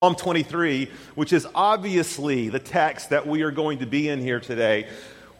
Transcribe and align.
Psalm 0.00 0.14
23, 0.14 0.88
which 1.16 1.32
is 1.32 1.44
obviously 1.56 2.50
the 2.50 2.60
text 2.60 3.10
that 3.10 3.26
we 3.26 3.42
are 3.42 3.50
going 3.50 3.80
to 3.80 3.86
be 3.86 4.08
in 4.08 4.20
here 4.20 4.38
today. 4.38 4.86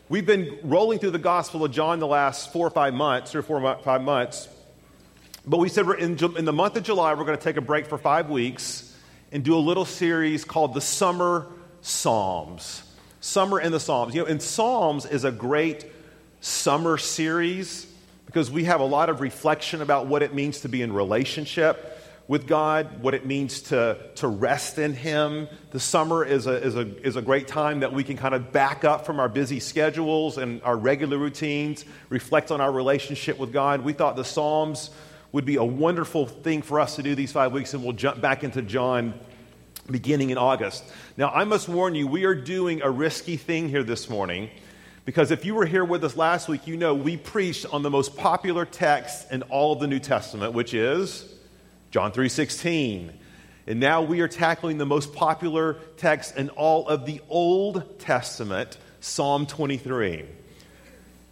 We've 0.08 0.26
been 0.26 0.58
rolling 0.64 0.98
through 0.98 1.12
the 1.12 1.18
Gospel 1.20 1.64
of 1.64 1.70
John 1.70 2.00
the 2.00 2.08
last 2.08 2.52
four 2.52 2.66
or 2.66 2.70
five 2.70 2.92
months, 2.92 3.30
three 3.30 3.38
or 3.38 3.42
four, 3.44 3.78
five 3.84 4.02
months. 4.02 4.48
But 5.46 5.58
we 5.58 5.68
said 5.68 5.86
we're 5.86 5.94
in, 5.94 6.18
in 6.36 6.44
the 6.44 6.52
month 6.52 6.76
of 6.76 6.82
July, 6.82 7.14
we're 7.14 7.24
going 7.24 7.38
to 7.38 7.44
take 7.44 7.56
a 7.56 7.60
break 7.60 7.86
for 7.86 7.98
five 7.98 8.30
weeks 8.30 8.92
and 9.30 9.44
do 9.44 9.54
a 9.54 9.62
little 9.62 9.84
series 9.84 10.44
called 10.44 10.74
the 10.74 10.80
Summer 10.80 11.46
Psalms. 11.80 12.82
Summer 13.20 13.60
in 13.60 13.70
the 13.70 13.78
Psalms. 13.78 14.12
You 14.12 14.22
know, 14.22 14.26
and 14.26 14.42
Psalms 14.42 15.06
is 15.06 15.22
a 15.22 15.30
great 15.30 15.86
summer 16.40 16.98
series 16.98 17.86
because 18.26 18.50
we 18.50 18.64
have 18.64 18.80
a 18.80 18.84
lot 18.84 19.08
of 19.08 19.20
reflection 19.20 19.82
about 19.82 20.08
what 20.08 20.24
it 20.24 20.34
means 20.34 20.62
to 20.62 20.68
be 20.68 20.82
in 20.82 20.92
relationship 20.92 21.97
with 22.28 22.46
God, 22.46 23.02
what 23.02 23.14
it 23.14 23.24
means 23.24 23.62
to, 23.62 23.98
to 24.16 24.28
rest 24.28 24.78
in 24.78 24.92
Him. 24.92 25.48
The 25.70 25.80
summer 25.80 26.22
is 26.24 26.46
a, 26.46 26.62
is, 26.62 26.76
a, 26.76 27.06
is 27.06 27.16
a 27.16 27.22
great 27.22 27.48
time 27.48 27.80
that 27.80 27.94
we 27.94 28.04
can 28.04 28.18
kind 28.18 28.34
of 28.34 28.52
back 28.52 28.84
up 28.84 29.06
from 29.06 29.18
our 29.18 29.30
busy 29.30 29.60
schedules 29.60 30.36
and 30.36 30.62
our 30.62 30.76
regular 30.76 31.16
routines, 31.16 31.86
reflect 32.10 32.50
on 32.50 32.60
our 32.60 32.70
relationship 32.70 33.38
with 33.38 33.50
God. 33.50 33.80
We 33.80 33.94
thought 33.94 34.14
the 34.14 34.24
Psalms 34.24 34.90
would 35.32 35.46
be 35.46 35.56
a 35.56 35.64
wonderful 35.64 36.26
thing 36.26 36.60
for 36.60 36.80
us 36.80 36.96
to 36.96 37.02
do 37.02 37.14
these 37.14 37.32
five 37.32 37.52
weeks, 37.52 37.72
and 37.72 37.82
we'll 37.82 37.94
jump 37.94 38.20
back 38.20 38.44
into 38.44 38.60
John 38.60 39.14
beginning 39.90 40.28
in 40.28 40.36
August. 40.36 40.84
Now, 41.16 41.30
I 41.30 41.44
must 41.44 41.66
warn 41.66 41.94
you, 41.94 42.06
we 42.06 42.24
are 42.24 42.34
doing 42.34 42.82
a 42.82 42.90
risky 42.90 43.38
thing 43.38 43.70
here 43.70 43.82
this 43.82 44.10
morning. 44.10 44.50
Because 45.06 45.30
if 45.30 45.46
you 45.46 45.54
were 45.54 45.64
here 45.64 45.86
with 45.86 46.04
us 46.04 46.14
last 46.14 46.48
week, 46.48 46.66
you 46.66 46.76
know 46.76 46.94
we 46.94 47.16
preached 47.16 47.64
on 47.72 47.82
the 47.82 47.88
most 47.88 48.14
popular 48.18 48.66
text 48.66 49.32
in 49.32 49.40
all 49.44 49.72
of 49.72 49.80
the 49.80 49.86
New 49.86 49.98
Testament, 49.98 50.52
which 50.52 50.74
is 50.74 51.24
John 51.90 52.12
3:16. 52.12 53.12
And 53.66 53.80
now 53.80 54.02
we 54.02 54.20
are 54.20 54.28
tackling 54.28 54.78
the 54.78 54.86
most 54.86 55.12
popular 55.12 55.74
text 55.98 56.36
in 56.36 56.48
all 56.50 56.88
of 56.88 57.04
the 57.04 57.20
Old 57.28 57.98
Testament, 57.98 58.78
Psalm 59.00 59.46
23. 59.46 60.24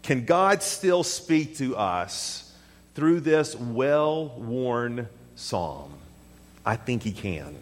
Can 0.03 0.25
God 0.25 0.63
still 0.63 1.03
speak 1.03 1.57
to 1.57 1.77
us 1.77 2.53
through 2.95 3.21
this 3.21 3.57
well-worn 3.57 5.09
psalm? 5.35 5.95
I 6.65 6.77
think 6.77 7.03
he 7.03 7.13
can. 7.13 7.57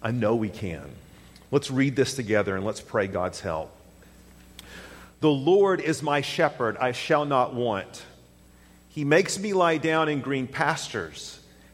I 0.00 0.12
know 0.12 0.40
he 0.40 0.50
can. 0.50 0.88
Let's 1.50 1.70
read 1.70 1.96
this 1.96 2.14
together 2.14 2.56
and 2.56 2.64
let's 2.64 2.80
pray 2.80 3.08
God's 3.08 3.40
help. 3.40 3.76
The 5.20 5.30
Lord 5.30 5.80
is 5.80 6.02
my 6.02 6.20
shepherd, 6.20 6.76
I 6.78 6.92
shall 6.92 7.24
not 7.24 7.54
want. 7.54 8.02
He 8.88 9.04
makes 9.04 9.38
me 9.38 9.52
lie 9.52 9.78
down 9.78 10.08
in 10.08 10.20
green 10.20 10.46
pastures. 10.46 11.38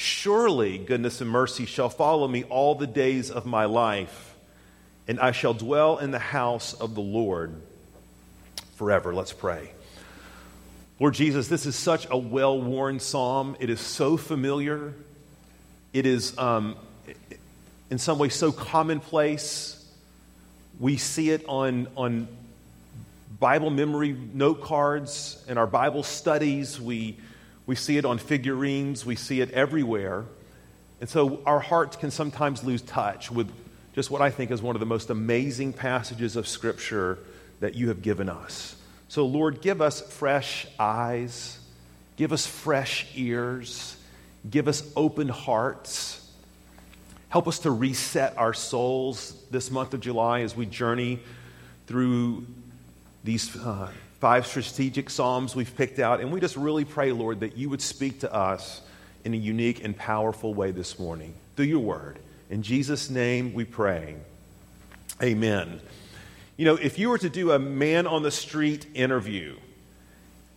Surely 0.00 0.78
goodness 0.78 1.20
and 1.20 1.28
mercy 1.28 1.66
shall 1.66 1.88
follow 1.88 2.28
me 2.28 2.44
all 2.44 2.76
the 2.76 2.86
days 2.86 3.32
of 3.32 3.46
my 3.46 3.64
life, 3.64 4.36
and 5.08 5.18
I 5.18 5.32
shall 5.32 5.54
dwell 5.54 5.98
in 5.98 6.12
the 6.12 6.20
house 6.20 6.72
of 6.72 6.94
the 6.94 7.00
Lord 7.00 7.60
forever. 8.76 9.12
Let's 9.12 9.32
pray. 9.32 9.72
Lord 11.00 11.14
Jesus, 11.14 11.48
this 11.48 11.66
is 11.66 11.74
such 11.74 12.06
a 12.12 12.16
well 12.16 12.62
worn 12.62 13.00
psalm. 13.00 13.56
It 13.58 13.70
is 13.70 13.80
so 13.80 14.16
familiar. 14.16 14.94
It 15.92 16.06
is, 16.06 16.38
um, 16.38 16.76
in 17.90 17.98
some 17.98 18.20
ways, 18.20 18.36
so 18.36 18.52
commonplace. 18.52 19.84
We 20.78 20.96
see 20.96 21.30
it 21.30 21.44
on, 21.48 21.88
on 21.96 22.28
Bible 23.40 23.70
memory 23.70 24.12
note 24.12 24.62
cards 24.62 25.44
in 25.48 25.58
our 25.58 25.66
Bible 25.66 26.04
studies. 26.04 26.80
We 26.80 27.16
we 27.68 27.74
see 27.74 27.98
it 27.98 28.06
on 28.06 28.16
figurines, 28.16 29.04
we 29.04 29.14
see 29.14 29.42
it 29.42 29.50
everywhere. 29.50 30.24
And 31.02 31.08
so 31.08 31.42
our 31.44 31.60
hearts 31.60 31.96
can 31.96 32.10
sometimes 32.10 32.64
lose 32.64 32.80
touch 32.80 33.30
with 33.30 33.52
just 33.94 34.10
what 34.10 34.22
I 34.22 34.30
think 34.30 34.50
is 34.50 34.62
one 34.62 34.74
of 34.74 34.80
the 34.80 34.86
most 34.86 35.10
amazing 35.10 35.74
passages 35.74 36.34
of 36.34 36.48
Scripture 36.48 37.18
that 37.60 37.74
you 37.74 37.88
have 37.88 38.00
given 38.00 38.30
us. 38.30 38.74
So, 39.08 39.26
Lord, 39.26 39.60
give 39.60 39.82
us 39.82 40.00
fresh 40.00 40.66
eyes, 40.78 41.58
give 42.16 42.32
us 42.32 42.46
fresh 42.46 43.06
ears, 43.14 43.98
give 44.48 44.66
us 44.66 44.82
open 44.96 45.28
hearts. 45.28 46.26
Help 47.28 47.46
us 47.46 47.58
to 47.60 47.70
reset 47.70 48.38
our 48.38 48.54
souls 48.54 49.38
this 49.50 49.70
month 49.70 49.92
of 49.92 50.00
July 50.00 50.40
as 50.40 50.56
we 50.56 50.64
journey 50.64 51.20
through 51.86 52.46
these 53.24 53.54
uh, 53.56 53.90
five 54.20 54.46
strategic 54.46 55.10
Psalms 55.10 55.54
we've 55.54 55.74
picked 55.76 55.98
out, 55.98 56.20
and 56.20 56.32
we 56.32 56.40
just 56.40 56.56
really 56.56 56.84
pray, 56.84 57.12
Lord, 57.12 57.40
that 57.40 57.56
you 57.56 57.70
would 57.70 57.80
speak 57.80 58.20
to 58.20 58.32
us 58.32 58.80
in 59.24 59.34
a 59.34 59.36
unique 59.36 59.84
and 59.84 59.96
powerful 59.96 60.54
way 60.54 60.70
this 60.70 60.98
morning 60.98 61.34
through 61.56 61.66
your 61.66 61.80
word. 61.80 62.18
In 62.50 62.62
Jesus' 62.62 63.10
name 63.10 63.54
we 63.54 63.64
pray. 63.64 64.16
Amen. 65.22 65.80
You 66.56 66.64
know, 66.64 66.74
if 66.74 66.98
you 66.98 67.10
were 67.10 67.18
to 67.18 67.28
do 67.28 67.52
a 67.52 67.58
man 67.58 68.06
on 68.06 68.22
the 68.22 68.30
street 68.30 68.86
interview, 68.94 69.56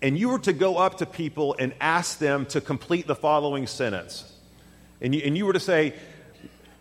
and 0.01 0.17
you 0.17 0.29
were 0.29 0.39
to 0.39 0.53
go 0.53 0.77
up 0.77 0.97
to 0.97 1.05
people 1.05 1.55
and 1.59 1.73
ask 1.79 2.17
them 2.17 2.47
to 2.47 2.61
complete 2.61 3.05
the 3.05 3.15
following 3.15 3.67
sentence, 3.67 4.31
and 4.99 5.13
you, 5.13 5.21
and 5.23 5.37
you 5.37 5.45
were 5.45 5.53
to 5.53 5.59
say, 5.59 5.93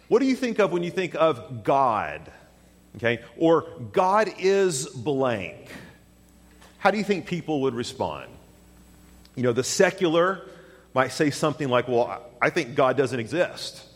What 0.08 0.20
do 0.20 0.26
you 0.26 0.36
think 0.36 0.58
of 0.58 0.72
when 0.72 0.82
you 0.82 0.90
think 0.90 1.14
of 1.14 1.62
God? 1.62 2.20
Okay? 2.96 3.20
Or 3.36 3.66
God 3.92 4.32
is 4.38 4.86
blank 4.86 5.68
how 6.80 6.90
do 6.90 6.98
you 6.98 7.04
think 7.04 7.26
people 7.26 7.60
would 7.62 7.74
respond? 7.74 8.30
You 9.36 9.42
know, 9.42 9.52
the 9.52 9.62
secular 9.62 10.42
might 10.94 11.12
say 11.12 11.30
something 11.30 11.68
like, 11.68 11.86
Well, 11.88 12.22
I 12.42 12.50
think 12.50 12.74
God 12.74 12.96
doesn't 12.96 13.20
exist. 13.20 13.86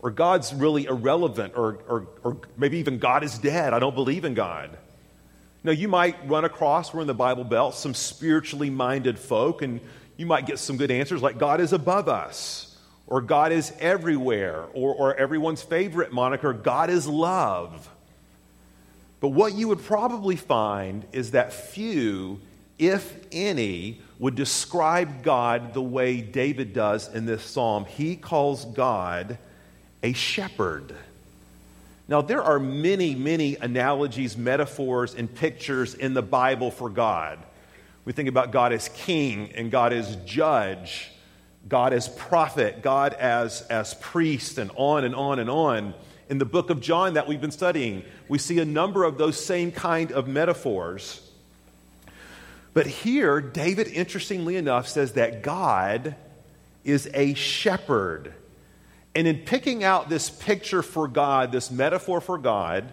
Or 0.00 0.10
God's 0.10 0.52
really 0.52 0.84
irrelevant. 0.84 1.54
Or, 1.56 1.78
or, 1.88 2.06
or 2.22 2.36
maybe 2.56 2.78
even 2.78 2.98
God 2.98 3.24
is 3.24 3.38
dead. 3.38 3.72
I 3.72 3.78
don't 3.78 3.94
believe 3.94 4.24
in 4.24 4.34
God. 4.34 4.76
Now, 5.64 5.72
you 5.72 5.88
might 5.88 6.28
run 6.28 6.44
across, 6.44 6.92
we're 6.94 7.00
in 7.00 7.06
the 7.06 7.14
Bible 7.14 7.44
Belt, 7.44 7.74
some 7.74 7.94
spiritually 7.94 8.70
minded 8.70 9.18
folk, 9.18 9.62
and 9.62 9.80
you 10.16 10.26
might 10.26 10.46
get 10.46 10.58
some 10.58 10.76
good 10.76 10.90
answers 10.90 11.20
like 11.20 11.38
God 11.38 11.60
is 11.60 11.72
above 11.72 12.08
us, 12.08 12.76
or 13.06 13.20
God 13.20 13.50
is 13.50 13.72
everywhere, 13.80 14.64
or, 14.72 14.94
or 14.94 15.14
everyone's 15.16 15.62
favorite 15.62 16.12
moniker, 16.12 16.52
God 16.52 16.90
is 16.90 17.08
love. 17.08 17.88
But 19.20 19.28
what 19.28 19.54
you 19.54 19.68
would 19.68 19.82
probably 19.82 20.36
find 20.36 21.04
is 21.12 21.32
that 21.32 21.52
few, 21.52 22.40
if 22.78 23.16
any, 23.32 24.00
would 24.18 24.34
describe 24.34 25.22
God 25.22 25.74
the 25.74 25.82
way 25.82 26.20
David 26.20 26.72
does 26.72 27.12
in 27.12 27.26
this 27.26 27.42
psalm. 27.42 27.84
He 27.84 28.16
calls 28.16 28.64
God 28.64 29.38
a 30.02 30.12
shepherd. 30.12 30.94
Now, 32.06 32.22
there 32.22 32.42
are 32.42 32.58
many, 32.58 33.14
many 33.14 33.56
analogies, 33.56 34.36
metaphors, 34.36 35.14
and 35.14 35.32
pictures 35.32 35.94
in 35.94 36.14
the 36.14 36.22
Bible 36.22 36.70
for 36.70 36.88
God. 36.88 37.38
We 38.04 38.12
think 38.12 38.28
about 38.28 38.52
God 38.52 38.72
as 38.72 38.88
king 38.88 39.52
and 39.54 39.70
God 39.70 39.92
as 39.92 40.16
judge, 40.24 41.10
God 41.68 41.92
as 41.92 42.08
prophet, 42.08 42.80
God 42.80 43.12
as, 43.14 43.62
as 43.62 43.92
priest, 43.94 44.56
and 44.56 44.70
on 44.76 45.04
and 45.04 45.14
on 45.14 45.38
and 45.38 45.50
on 45.50 45.92
in 46.28 46.38
the 46.38 46.44
book 46.44 46.70
of 46.70 46.80
John 46.80 47.14
that 47.14 47.26
we've 47.26 47.40
been 47.40 47.50
studying. 47.50 48.04
We 48.28 48.38
see 48.38 48.58
a 48.58 48.64
number 48.64 49.04
of 49.04 49.18
those 49.18 49.42
same 49.42 49.72
kind 49.72 50.12
of 50.12 50.28
metaphors. 50.28 51.22
But 52.74 52.86
here, 52.86 53.40
David, 53.40 53.88
interestingly 53.88 54.56
enough, 54.56 54.88
says 54.88 55.12
that 55.12 55.42
God 55.42 56.14
is 56.84 57.08
a 57.14 57.34
shepherd. 57.34 58.34
And 59.14 59.26
in 59.26 59.38
picking 59.38 59.82
out 59.82 60.08
this 60.08 60.30
picture 60.30 60.82
for 60.82 61.08
God, 61.08 61.50
this 61.50 61.70
metaphor 61.70 62.20
for 62.20 62.38
God, 62.38 62.92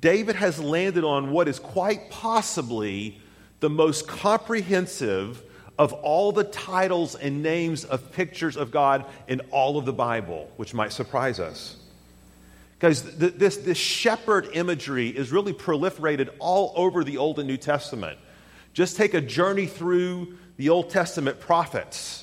David 0.00 0.36
has 0.36 0.60
landed 0.60 1.04
on 1.04 1.30
what 1.30 1.48
is 1.48 1.58
quite 1.58 2.10
possibly 2.10 3.20
the 3.60 3.70
most 3.70 4.06
comprehensive 4.06 5.42
of 5.78 5.92
all 5.92 6.32
the 6.32 6.44
titles 6.44 7.14
and 7.14 7.42
names 7.42 7.84
of 7.84 8.12
pictures 8.12 8.56
of 8.56 8.70
God 8.70 9.04
in 9.28 9.40
all 9.50 9.76
of 9.78 9.84
the 9.84 9.92
Bible, 9.92 10.50
which 10.56 10.72
might 10.72 10.92
surprise 10.92 11.40
us. 11.40 11.76
Guys, 12.78 13.02
this, 13.16 13.56
this 13.56 13.78
shepherd 13.78 14.48
imagery 14.52 15.08
is 15.08 15.32
really 15.32 15.54
proliferated 15.54 16.28
all 16.38 16.72
over 16.76 17.02
the 17.02 17.16
Old 17.16 17.38
and 17.38 17.48
New 17.48 17.56
Testament. 17.56 18.18
Just 18.74 18.96
take 18.96 19.14
a 19.14 19.20
journey 19.20 19.66
through 19.66 20.36
the 20.58 20.68
Old 20.68 20.90
Testament 20.90 21.40
prophets. 21.40 22.22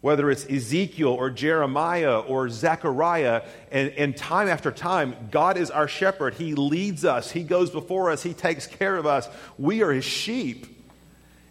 whether 0.00 0.30
it's 0.30 0.46
Ezekiel 0.46 1.08
or 1.10 1.28
Jeremiah 1.30 2.20
or 2.20 2.48
Zechariah, 2.48 3.42
and, 3.70 3.90
and 3.90 4.16
time 4.16 4.48
after 4.48 4.70
time, 4.70 5.14
God 5.30 5.58
is 5.58 5.70
our 5.70 5.88
shepherd. 5.88 6.34
He 6.34 6.54
leads 6.54 7.04
us, 7.04 7.30
He 7.30 7.42
goes 7.42 7.70
before 7.70 8.10
us, 8.10 8.22
He 8.22 8.32
takes 8.32 8.66
care 8.66 8.96
of 8.96 9.06
us. 9.06 9.28
We 9.58 9.82
are 9.82 9.92
His 9.92 10.04
sheep. 10.04 10.66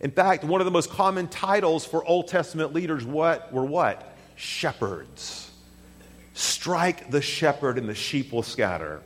In 0.01 0.11
fact, 0.11 0.43
one 0.43 0.61
of 0.61 0.65
the 0.65 0.71
most 0.71 0.89
common 0.89 1.27
titles 1.27 1.85
for 1.85 2.03
Old 2.05 2.27
Testament 2.27 2.73
leaders 2.73 3.05
what, 3.05 3.51
were 3.53 3.65
what? 3.65 4.15
Shepherds. 4.35 5.48
Strike 6.39 7.11
the 7.11 7.21
shepherd 7.21 7.77
and 7.77 7.89
the 7.89 7.93
sheep 7.93 8.31
will 8.31 8.43
scatter. 8.43 9.01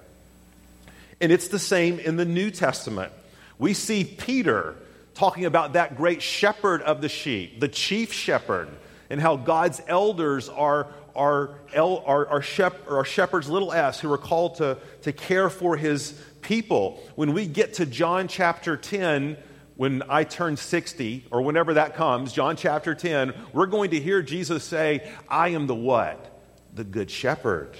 And 1.19 1.31
it's 1.31 1.47
the 1.47 1.57
same 1.57 1.97
in 1.97 2.15
the 2.15 2.25
New 2.25 2.51
Testament. 2.51 3.11
We 3.57 3.73
see 3.73 4.03
Peter 4.03 4.75
talking 5.15 5.45
about 5.45 5.73
that 5.73 5.97
great 5.97 6.21
shepherd 6.21 6.83
of 6.83 7.01
the 7.01 7.09
sheep, 7.09 7.59
the 7.59 7.67
chief 7.67 8.13
shepherd 8.13 8.69
and 9.09 9.19
how 9.19 9.35
God's 9.35 9.81
elders 9.87 10.47
are, 10.47 10.89
are, 11.15 11.55
are, 11.75 12.27
are, 12.27 12.41
shep, 12.43 12.87
are 12.87 13.03
shepherds, 13.03 13.49
little 13.49 13.73
s, 13.73 13.99
who 13.99 14.13
are 14.13 14.17
called 14.19 14.57
to, 14.57 14.77
to 15.01 15.11
care 15.11 15.49
for 15.49 15.75
his 15.75 16.11
people. 16.41 17.01
When 17.15 17.33
we 17.33 17.47
get 17.47 17.73
to 17.75 17.87
John 17.87 18.27
chapter 18.27 18.77
10, 18.77 19.37
when 19.75 20.03
I 20.07 20.23
turn 20.23 20.55
60, 20.55 21.25
or 21.31 21.41
whenever 21.41 21.73
that 21.73 21.95
comes, 21.95 22.31
John 22.31 22.55
chapter 22.55 22.93
10, 22.93 23.33
we're 23.53 23.65
going 23.65 23.89
to 23.89 23.99
hear 23.99 24.21
Jesus 24.21 24.63
say, 24.63 25.11
I 25.27 25.49
am 25.49 25.65
the 25.65 25.73
what? 25.73 26.29
The 26.75 26.83
good 26.83 27.09
shepherd. 27.09 27.75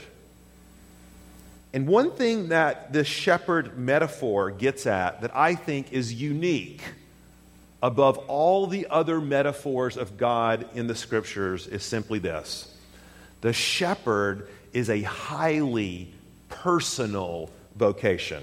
And 1.73 1.87
one 1.87 2.11
thing 2.11 2.49
that 2.49 2.93
this 2.93 3.07
shepherd 3.07 3.77
metaphor 3.77 4.51
gets 4.51 4.85
at 4.85 5.21
that 5.21 5.35
I 5.35 5.55
think 5.55 5.91
is 5.91 6.13
unique 6.13 6.81
above 7.81 8.17
all 8.29 8.67
the 8.67 8.87
other 8.89 9.19
metaphors 9.19 9.97
of 9.97 10.17
God 10.17 10.67
in 10.75 10.87
the 10.87 10.95
scriptures 10.95 11.67
is 11.67 11.83
simply 11.83 12.19
this 12.19 12.73
the 13.41 13.51
shepherd 13.51 14.47
is 14.71 14.89
a 14.89 15.01
highly 15.01 16.13
personal 16.47 17.49
vocation. 17.75 18.41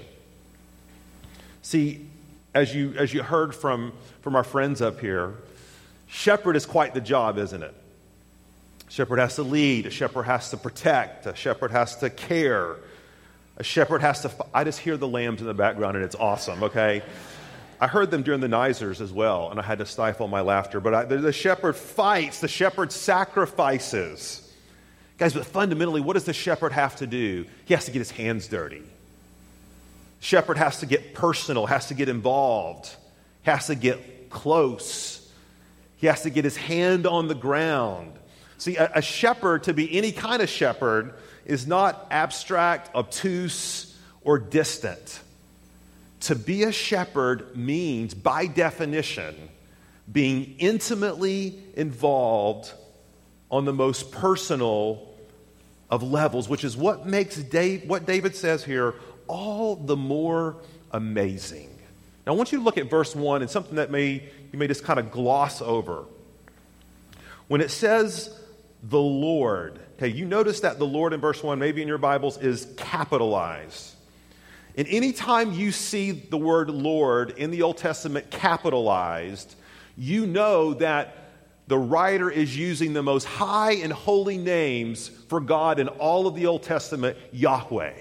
See, 1.63 2.05
as 2.53 2.75
you, 2.75 2.93
as 2.97 3.13
you 3.13 3.23
heard 3.23 3.55
from, 3.55 3.93
from 4.21 4.35
our 4.35 4.43
friends 4.43 4.81
up 4.81 4.99
here, 4.99 5.33
shepherd 6.07 6.55
is 6.55 6.65
quite 6.65 6.93
the 6.93 7.01
job, 7.01 7.37
isn't 7.37 7.63
it? 7.63 7.73
Shepherd 8.91 9.19
has 9.19 9.35
to 9.35 9.43
lead, 9.43 9.85
a 9.85 9.89
shepherd 9.89 10.23
has 10.23 10.49
to 10.49 10.57
protect, 10.57 11.25
a 11.25 11.33
shepherd 11.33 11.71
has 11.71 11.95
to 11.97 12.09
care, 12.09 12.75
a 13.55 13.63
shepherd 13.63 14.01
has 14.01 14.23
to. 14.23 14.31
I 14.53 14.65
just 14.65 14.79
hear 14.79 14.97
the 14.97 15.07
lambs 15.07 15.39
in 15.39 15.47
the 15.47 15.53
background 15.53 15.95
and 15.95 16.03
it's 16.03 16.15
awesome, 16.15 16.61
okay? 16.61 17.01
I 17.79 17.87
heard 17.87 18.11
them 18.11 18.21
during 18.21 18.41
the 18.41 18.49
Nizers 18.49 18.99
as 18.99 19.13
well, 19.13 19.49
and 19.49 19.61
I 19.61 19.63
had 19.63 19.77
to 19.77 19.85
stifle 19.85 20.27
my 20.27 20.41
laughter. 20.41 20.81
But 20.81 20.93
I, 20.93 21.05
the 21.05 21.31
shepherd 21.31 21.77
fights, 21.77 22.41
the 22.41 22.49
shepherd 22.49 22.91
sacrifices. 22.91 24.45
Guys, 25.17 25.33
but 25.35 25.45
fundamentally, 25.45 26.01
what 26.01 26.13
does 26.13 26.25
the 26.25 26.33
shepherd 26.33 26.73
have 26.73 26.97
to 26.97 27.07
do? 27.07 27.45
He 27.63 27.73
has 27.73 27.85
to 27.85 27.91
get 27.91 27.99
his 27.99 28.11
hands 28.11 28.49
dirty. 28.49 28.83
Shepherd 30.19 30.57
has 30.57 30.81
to 30.81 30.85
get 30.85 31.13
personal, 31.13 31.65
has 31.65 31.85
to 31.87 31.93
get 31.93 32.09
involved, 32.09 32.93
has 33.43 33.67
to 33.67 33.75
get 33.75 34.29
close. 34.29 35.31
He 35.95 36.07
has 36.07 36.23
to 36.23 36.29
get 36.29 36.43
his 36.43 36.57
hand 36.57 37.07
on 37.07 37.29
the 37.29 37.35
ground. 37.35 38.17
See, 38.61 38.75
a, 38.75 38.91
a 38.93 39.01
shepherd, 39.01 39.63
to 39.63 39.73
be 39.73 39.91
any 39.97 40.11
kind 40.11 40.39
of 40.39 40.47
shepherd, 40.47 41.15
is 41.45 41.65
not 41.65 42.05
abstract, 42.11 42.93
obtuse, 42.93 43.97
or 44.23 44.37
distant. 44.37 45.19
To 46.19 46.35
be 46.35 46.61
a 46.61 46.71
shepherd 46.71 47.57
means, 47.57 48.13
by 48.13 48.45
definition, 48.45 49.49
being 50.11 50.57
intimately 50.59 51.57
involved 51.75 52.71
on 53.49 53.65
the 53.65 53.73
most 53.73 54.11
personal 54.11 55.09
of 55.89 56.03
levels, 56.03 56.47
which 56.47 56.63
is 56.63 56.77
what 56.77 57.07
makes 57.07 57.37
Dave, 57.37 57.89
what 57.89 58.05
David 58.05 58.35
says 58.35 58.63
here 58.63 58.93
all 59.27 59.75
the 59.75 59.97
more 59.97 60.55
amazing. 60.91 61.75
Now, 62.27 62.33
I 62.33 62.35
want 62.35 62.51
you 62.51 62.59
to 62.59 62.63
look 62.63 62.77
at 62.77 62.91
verse 62.91 63.15
1 63.15 63.41
and 63.41 63.49
something 63.49 63.77
that 63.77 63.89
may, 63.89 64.29
you 64.51 64.59
may 64.59 64.67
just 64.67 64.83
kind 64.83 64.99
of 64.99 65.09
gloss 65.09 65.63
over. 65.63 66.05
When 67.47 67.59
it 67.59 67.71
says 67.71 68.37
the 68.83 68.99
Lord, 68.99 69.79
okay, 69.95 70.07
you 70.07 70.25
notice 70.25 70.61
that 70.61 70.79
the 70.79 70.87
Lord 70.87 71.13
in 71.13 71.21
verse 71.21 71.43
1, 71.43 71.59
maybe 71.59 71.81
in 71.81 71.87
your 71.87 71.97
Bibles, 71.97 72.37
is 72.37 72.67
capitalized. 72.77 73.95
And 74.75 74.87
anytime 74.87 75.51
you 75.51 75.71
see 75.71 76.11
the 76.11 76.37
word 76.37 76.69
Lord 76.69 77.31
in 77.31 77.51
the 77.51 77.61
Old 77.61 77.77
Testament 77.77 78.31
capitalized, 78.31 79.55
you 79.97 80.25
know 80.25 80.73
that 80.75 81.15
the 81.67 81.77
writer 81.77 82.29
is 82.29 82.57
using 82.57 82.93
the 82.93 83.03
most 83.03 83.25
high 83.25 83.73
and 83.73 83.93
holy 83.93 84.37
names 84.37 85.09
for 85.09 85.39
God 85.39 85.79
in 85.79 85.87
all 85.87 86.27
of 86.27 86.35
the 86.35 86.47
Old 86.47 86.63
Testament, 86.63 87.17
Yahweh. 87.31 87.93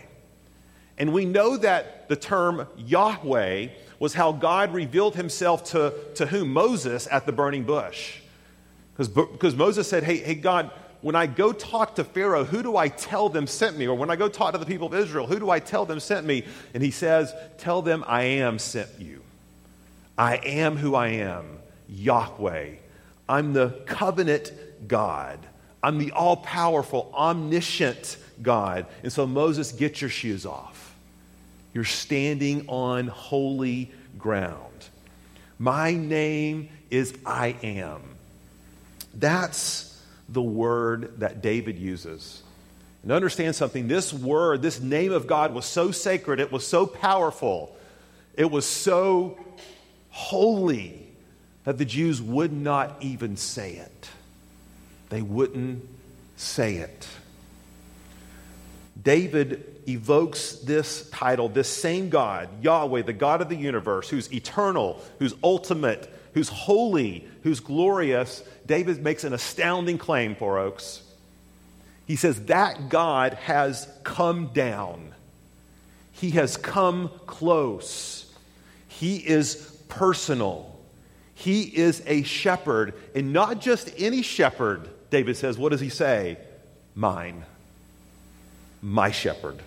And 0.97 1.13
we 1.13 1.25
know 1.25 1.57
that 1.57 2.09
the 2.09 2.17
term 2.17 2.67
Yahweh 2.77 3.69
was 3.99 4.15
how 4.15 4.33
God 4.33 4.73
revealed 4.73 5.15
himself 5.15 5.65
to, 5.71 5.95
to 6.15 6.27
whom? 6.27 6.53
Moses 6.53 7.07
at 7.11 7.27
the 7.27 7.33
burning 7.33 7.65
bush. 7.65 8.20
Because 9.09 9.57
Moses 9.57 9.89
said, 9.89 10.05
hey, 10.05 10.19
hey, 10.19 10.35
God, 10.35 10.71
when 11.01 11.15
I 11.15 11.27
go 11.27 11.53
talk 11.53 11.95
to 11.95 12.05
Pharaoh, 12.05 12.45
who 12.45 12.63
do 12.63 12.77
I 12.77 12.89
tell 12.89 13.29
them 13.29 13.47
sent 13.47 13.79
me? 13.79 13.87
Or 13.87 13.97
when 13.97 14.11
I 14.11 14.17
go 14.17 14.29
talk 14.29 14.53
to 14.53 14.59
the 14.59 14.67
people 14.67 14.89
of 14.89 14.95
Israel, 14.95 15.27
who 15.27 15.39
do 15.39 15.51
I 15.51 15.59
tell 15.59 15.87
them 15.87 16.01
sent 16.01 16.27
me? 16.27 16.45
And 16.75 16.83
he 16.83 16.91
says, 16.91 17.33
Tell 17.59 17.81
them 17.83 18.05
I 18.07 18.23
am 18.25 18.59
sent 18.59 18.99
you. 18.99 19.23
I 20.19 20.37
am 20.37 20.77
who 20.77 20.95
I 20.95 21.09
am, 21.09 21.59
Yahweh. 21.89 22.73
I'm 23.29 23.53
the 23.55 23.71
covenant 23.87 24.53
God. 24.87 25.39
I'm 25.83 25.97
the 25.97 26.13
all 26.13 26.37
powerful, 26.37 27.11
omniscient 27.15 28.19
God. 28.43 28.87
And 29.03 29.11
so, 29.11 29.27
Moses, 29.27 29.73
get 29.73 30.01
your 30.03 30.11
shoes 30.11 30.45
off. 30.45 30.95
You're 31.73 31.85
standing 31.85 32.69
on 32.69 33.07
holy 33.07 33.91
ground. 34.19 34.89
My 35.59 35.95
name 35.95 36.69
is 36.91 37.15
I 37.25 37.57
am. 37.63 38.10
That's 39.15 40.01
the 40.29 40.43
word 40.43 41.21
that 41.21 41.43
David 41.43 41.79
uses. 41.79 42.43
And 43.03 43.13
understand 43.13 43.57
something 43.57 43.89
this 43.89 44.13
word, 44.13 44.63
this 44.63 44.81
name 44.81 45.13
of 45.13 45.27
God 45.27 45.55
was 45.55 45.65
so 45.65 45.91
sacred, 45.91 46.39
it 46.39 46.53
was 46.53 46.67
so 46.67 46.87
powerful, 46.87 47.75
it 48.35 48.51
was 48.51 48.67
so 48.67 49.39
holy 50.11 51.07
that 51.65 51.79
the 51.79 51.85
Jews 51.85 52.21
would 52.21 52.53
not 52.53 52.97
even 53.01 53.37
say 53.37 53.75
it. 53.75 54.11
They 55.09 55.23
wouldn't 55.23 55.89
say 56.37 56.77
it. 56.77 57.09
David 59.03 59.83
evokes 59.89 60.53
this 60.57 61.09
title, 61.11 61.49
this 61.49 61.69
same 61.69 62.11
God, 62.11 62.49
Yahweh, 62.63 63.03
the 63.03 63.13
God 63.13 63.41
of 63.41 63.49
the 63.49 63.57
universe, 63.57 64.09
who's 64.09 64.33
eternal, 64.33 65.03
who's 65.19 65.35
ultimate, 65.43 66.13
who's 66.35 66.49
holy, 66.49 67.27
who's 67.43 67.61
glorious, 67.61 68.43
David 68.67 69.03
makes 69.03 69.25
an 69.25 69.33
astounding 69.33 69.99
claim 69.99 70.35
Four 70.35 70.59
Oaks. 70.59 71.03
He 72.07 72.17
says 72.17 72.45
that 72.47 72.89
God 72.89 73.35
has 73.35 73.89
come 74.03 74.51
down, 74.53 75.15
He 76.13 76.31
has 76.31 76.57
come 76.57 77.11
close, 77.27 78.33
He 78.89 79.17
is 79.17 79.77
personal. 79.89 80.71
He 81.35 81.63
is 81.63 82.03
a 82.05 82.23
shepherd, 82.23 82.93
and 83.15 83.33
not 83.33 83.63
just 83.63 83.91
any 83.97 84.21
shepherd, 84.21 84.87
David 85.09 85.39
says. 85.39 85.57
What 85.57 85.71
does 85.71 85.81
he 85.81 85.89
say? 85.89 86.37
Mine. 86.95 87.45
My 88.83 89.11
shepherd. 89.11 89.59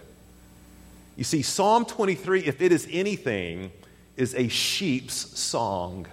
You 1.15 1.23
see, 1.23 1.41
Psalm 1.41 1.85
23, 1.85 2.41
if 2.41 2.61
it 2.61 2.71
is 2.71 2.87
anything, 2.91 3.71
is 4.17 4.35
a 4.35 4.47
sheep's 4.49 5.39
song. 5.39 6.05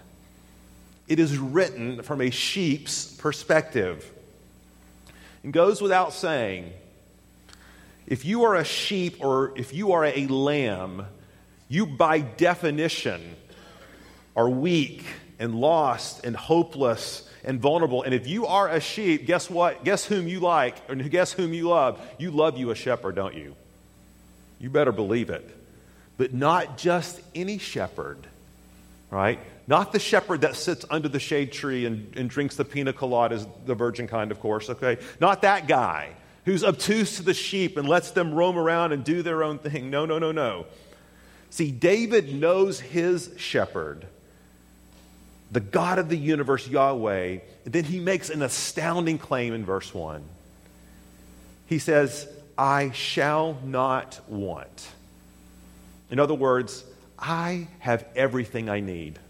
It 1.10 1.18
is 1.18 1.36
written 1.36 2.02
from 2.02 2.20
a 2.20 2.30
sheep's 2.30 3.04
perspective. 3.04 4.08
And 5.42 5.52
goes 5.52 5.82
without 5.82 6.12
saying, 6.12 6.72
if 8.06 8.24
you 8.24 8.44
are 8.44 8.54
a 8.54 8.64
sheep 8.64 9.16
or 9.18 9.52
if 9.56 9.74
you 9.74 9.92
are 9.92 10.04
a 10.04 10.26
lamb, 10.28 11.06
you 11.68 11.84
by 11.84 12.20
definition 12.20 13.34
are 14.36 14.48
weak 14.48 15.04
and 15.40 15.56
lost 15.56 16.24
and 16.24 16.36
hopeless 16.36 17.28
and 17.42 17.58
vulnerable. 17.60 18.04
And 18.04 18.14
if 18.14 18.28
you 18.28 18.46
are 18.46 18.68
a 18.68 18.80
sheep, 18.80 19.26
guess 19.26 19.50
what? 19.50 19.82
Guess 19.82 20.04
whom 20.04 20.28
you 20.28 20.38
like 20.38 20.76
and 20.88 21.10
guess 21.10 21.32
whom 21.32 21.52
you 21.52 21.70
love? 21.70 22.00
You 22.18 22.30
love 22.30 22.56
you 22.56 22.70
a 22.70 22.76
shepherd, 22.76 23.16
don't 23.16 23.34
you? 23.34 23.56
You 24.60 24.70
better 24.70 24.92
believe 24.92 25.28
it. 25.28 25.48
But 26.18 26.32
not 26.32 26.78
just 26.78 27.20
any 27.34 27.58
shepherd, 27.58 28.18
right? 29.10 29.40
Not 29.70 29.92
the 29.92 30.00
shepherd 30.00 30.40
that 30.40 30.56
sits 30.56 30.84
under 30.90 31.08
the 31.08 31.20
shade 31.20 31.52
tree 31.52 31.86
and, 31.86 32.12
and 32.16 32.28
drinks 32.28 32.56
the 32.56 32.64
pina 32.64 32.92
coladas, 32.92 33.46
the 33.66 33.76
virgin 33.76 34.08
kind, 34.08 34.32
of 34.32 34.40
course, 34.40 34.68
okay? 34.68 34.98
Not 35.20 35.42
that 35.42 35.68
guy 35.68 36.08
who's 36.44 36.64
obtuse 36.64 37.18
to 37.18 37.22
the 37.22 37.34
sheep 37.34 37.76
and 37.76 37.88
lets 37.88 38.10
them 38.10 38.34
roam 38.34 38.58
around 38.58 38.90
and 38.90 39.04
do 39.04 39.22
their 39.22 39.44
own 39.44 39.58
thing. 39.58 39.88
No, 39.88 40.06
no, 40.06 40.18
no, 40.18 40.32
no. 40.32 40.66
See, 41.50 41.70
David 41.70 42.34
knows 42.34 42.80
his 42.80 43.30
shepherd 43.36 44.06
the 45.52 45.60
God 45.60 46.00
of 46.00 46.08
the 46.08 46.16
universe, 46.16 46.66
Yahweh. 46.66 47.38
And 47.64 47.72
then 47.72 47.84
he 47.84 48.00
makes 48.00 48.28
an 48.28 48.42
astounding 48.42 49.18
claim 49.18 49.54
in 49.54 49.64
verse 49.64 49.94
1. 49.94 50.24
He 51.66 51.78
says, 51.78 52.28
I 52.58 52.90
shall 52.90 53.56
not 53.64 54.18
want. 54.28 54.88
In 56.10 56.18
other 56.18 56.34
words, 56.34 56.84
I 57.16 57.68
have 57.78 58.04
everything 58.16 58.68
I 58.68 58.80
need. 58.80 59.20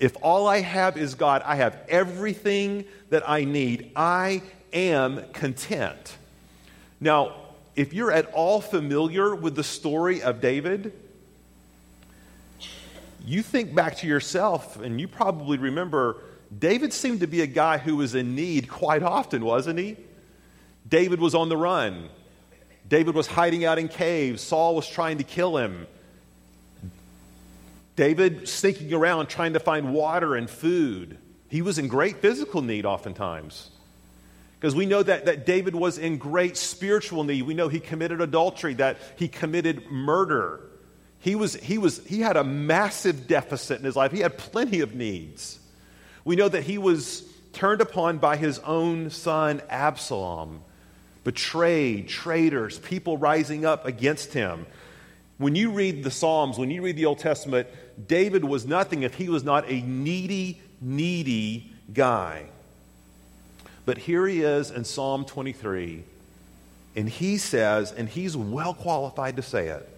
If 0.00 0.16
all 0.22 0.48
I 0.48 0.60
have 0.62 0.96
is 0.96 1.14
God, 1.14 1.42
I 1.44 1.56
have 1.56 1.78
everything 1.88 2.86
that 3.10 3.28
I 3.28 3.44
need. 3.44 3.92
I 3.94 4.42
am 4.72 5.22
content. 5.32 6.16
Now, 7.00 7.34
if 7.76 7.92
you're 7.92 8.10
at 8.10 8.26
all 8.32 8.62
familiar 8.62 9.34
with 9.34 9.54
the 9.54 9.62
story 9.62 10.22
of 10.22 10.40
David, 10.40 10.92
you 13.24 13.42
think 13.42 13.74
back 13.74 13.98
to 13.98 14.06
yourself 14.06 14.80
and 14.80 14.98
you 14.98 15.06
probably 15.06 15.58
remember 15.58 16.16
David 16.58 16.92
seemed 16.92 17.20
to 17.20 17.26
be 17.26 17.42
a 17.42 17.46
guy 17.46 17.78
who 17.78 17.96
was 17.96 18.14
in 18.14 18.34
need 18.34 18.68
quite 18.68 19.02
often, 19.02 19.44
wasn't 19.44 19.78
he? 19.78 19.96
David 20.88 21.20
was 21.20 21.34
on 21.34 21.48
the 21.48 21.56
run. 21.56 22.08
David 22.88 23.14
was 23.14 23.26
hiding 23.26 23.64
out 23.64 23.78
in 23.78 23.86
caves. 23.86 24.42
Saul 24.42 24.74
was 24.74 24.88
trying 24.88 25.18
to 25.18 25.24
kill 25.24 25.56
him. 25.58 25.86
David 28.00 28.48
sneaking 28.48 28.94
around 28.94 29.26
trying 29.26 29.52
to 29.52 29.60
find 29.60 29.92
water 29.92 30.34
and 30.34 30.48
food. 30.48 31.18
He 31.48 31.60
was 31.60 31.78
in 31.78 31.86
great 31.86 32.22
physical 32.22 32.62
need 32.62 32.86
oftentimes. 32.86 33.68
Because 34.58 34.74
we 34.74 34.86
know 34.86 35.02
that, 35.02 35.26
that 35.26 35.44
David 35.44 35.74
was 35.74 35.98
in 35.98 36.16
great 36.16 36.56
spiritual 36.56 37.24
need. 37.24 37.42
We 37.42 37.52
know 37.52 37.68
he 37.68 37.78
committed 37.78 38.22
adultery, 38.22 38.72
that 38.74 38.96
he 39.16 39.28
committed 39.28 39.90
murder. 39.90 40.60
He, 41.18 41.34
was, 41.34 41.56
he, 41.56 41.76
was, 41.76 42.02
he 42.06 42.22
had 42.22 42.38
a 42.38 42.42
massive 42.42 43.26
deficit 43.26 43.80
in 43.80 43.84
his 43.84 43.96
life. 43.96 44.12
He 44.12 44.20
had 44.20 44.38
plenty 44.38 44.80
of 44.80 44.94
needs. 44.94 45.58
We 46.24 46.36
know 46.36 46.48
that 46.48 46.62
he 46.62 46.78
was 46.78 47.22
turned 47.52 47.82
upon 47.82 48.16
by 48.16 48.38
his 48.38 48.60
own 48.60 49.10
son, 49.10 49.60
Absalom, 49.68 50.62
betrayed, 51.22 52.08
traitors, 52.08 52.78
people 52.78 53.18
rising 53.18 53.66
up 53.66 53.84
against 53.84 54.32
him. 54.32 54.64
When 55.40 55.54
you 55.54 55.70
read 55.70 56.04
the 56.04 56.10
Psalms, 56.10 56.58
when 56.58 56.70
you 56.70 56.82
read 56.82 56.96
the 56.96 57.06
Old 57.06 57.18
Testament, 57.18 57.66
David 58.06 58.44
was 58.44 58.66
nothing 58.66 59.04
if 59.04 59.14
he 59.14 59.30
was 59.30 59.42
not 59.42 59.64
a 59.70 59.80
needy, 59.80 60.60
needy 60.82 61.72
guy. 61.94 62.44
But 63.86 63.96
here 63.96 64.26
he 64.26 64.42
is 64.42 64.70
in 64.70 64.84
Psalm 64.84 65.24
23, 65.24 66.04
and 66.94 67.08
he 67.08 67.38
says, 67.38 67.90
and 67.90 68.06
he's 68.06 68.36
well 68.36 68.74
qualified 68.74 69.36
to 69.36 69.42
say 69.42 69.68
it 69.68 69.88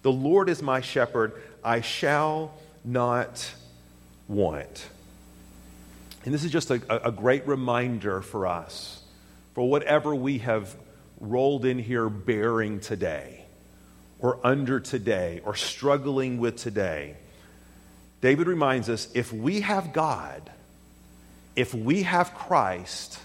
The 0.00 0.10
Lord 0.10 0.48
is 0.48 0.62
my 0.62 0.80
shepherd, 0.80 1.34
I 1.62 1.82
shall 1.82 2.54
not 2.82 3.52
want. 4.26 4.88
And 6.24 6.32
this 6.32 6.44
is 6.44 6.50
just 6.50 6.70
a, 6.70 7.06
a 7.06 7.12
great 7.12 7.46
reminder 7.46 8.22
for 8.22 8.46
us, 8.46 9.02
for 9.54 9.68
whatever 9.68 10.14
we 10.14 10.38
have 10.38 10.74
rolled 11.20 11.66
in 11.66 11.78
here 11.78 12.08
bearing 12.08 12.80
today, 12.80 13.37
or 14.20 14.38
under 14.44 14.80
today, 14.80 15.40
or 15.44 15.54
struggling 15.54 16.38
with 16.38 16.56
today. 16.56 17.16
David 18.20 18.48
reminds 18.48 18.88
us 18.88 19.08
if 19.14 19.32
we 19.32 19.60
have 19.60 19.92
God, 19.92 20.50
if 21.54 21.72
we 21.72 22.02
have 22.02 22.34
Christ, 22.34 23.18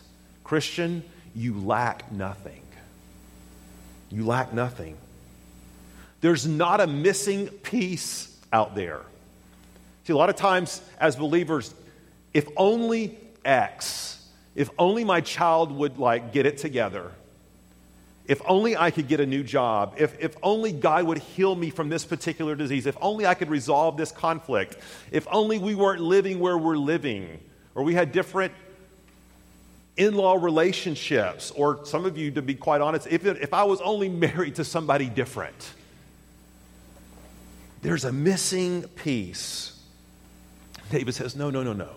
Christian, 0.43 1.03
you 1.35 1.59
lack 1.59 2.12
nothing. 2.12 2.62
You 4.12 4.25
lack 4.25 4.53
nothing. 4.53 4.97
There's 6.21 6.45
not 6.45 6.79
a 6.79 6.88
missing 6.88 7.47
piece 7.47 8.35
out 8.51 8.75
there. 8.75 9.01
See, 10.05 10.13
a 10.13 10.17
lot 10.17 10.29
of 10.29 10.35
times 10.35 10.81
as 11.00 11.15
believers, 11.15 11.73
if 12.33 12.47
only 12.55 13.17
X, 13.43 14.23
if 14.55 14.69
only 14.77 15.03
my 15.03 15.21
child 15.21 15.71
would 15.71 15.97
like 15.97 16.33
get 16.33 16.45
it 16.45 16.59
together, 16.59 17.12
if 18.25 18.42
only 18.46 18.77
I 18.77 18.92
could 18.92 19.08
get 19.08 19.20
a 19.20 19.25
new 19.25 19.44
job, 19.44 19.96
if, 19.98 20.18
if 20.20 20.36
only 20.42 20.72
God 20.72 21.03
would 21.06 21.18
heal 21.18 21.56
me 21.56 21.70
from 21.70 21.89
this 21.89 22.06
particular 22.06 22.56
disease, 22.56 22.86
if 22.86 22.98
only 23.01 23.25
I 23.25 23.34
could 23.34 23.50
resolve 23.50 23.98
this 23.98 24.12
conflict, 24.12 24.77
if 25.12 25.27
only 25.30 25.60
we 25.60 25.75
weren't 25.75 26.01
living 26.01 26.39
where 26.39 26.58
we're 26.58 26.77
living, 26.77 27.39
or 27.75 27.84
we 27.84 27.94
had 27.94 28.12
different 28.12 28.53
in 29.98 30.15
law 30.15 30.36
relationships, 30.36 31.51
or 31.51 31.86
some 31.86 32.06
of 32.06 32.18
you, 32.18 32.32
to 32.32 32.42
be 32.42 32.56
quite 32.56 32.82
honest, 32.82 33.08
if, 33.08 33.25
if 33.25 33.53
I 33.53 33.63
was 33.63 33.82
only 33.82 34.10
married 34.10 34.56
to 34.56 34.63
somebody 34.63 35.08
different, 35.10 35.72
there's 37.82 38.06
a 38.06 38.13
missing 38.13 38.84
piece. 38.96 39.77
David 40.89 41.13
says, 41.13 41.36
No, 41.36 41.50
no, 41.50 41.62
no, 41.63 41.74
no. 41.74 41.89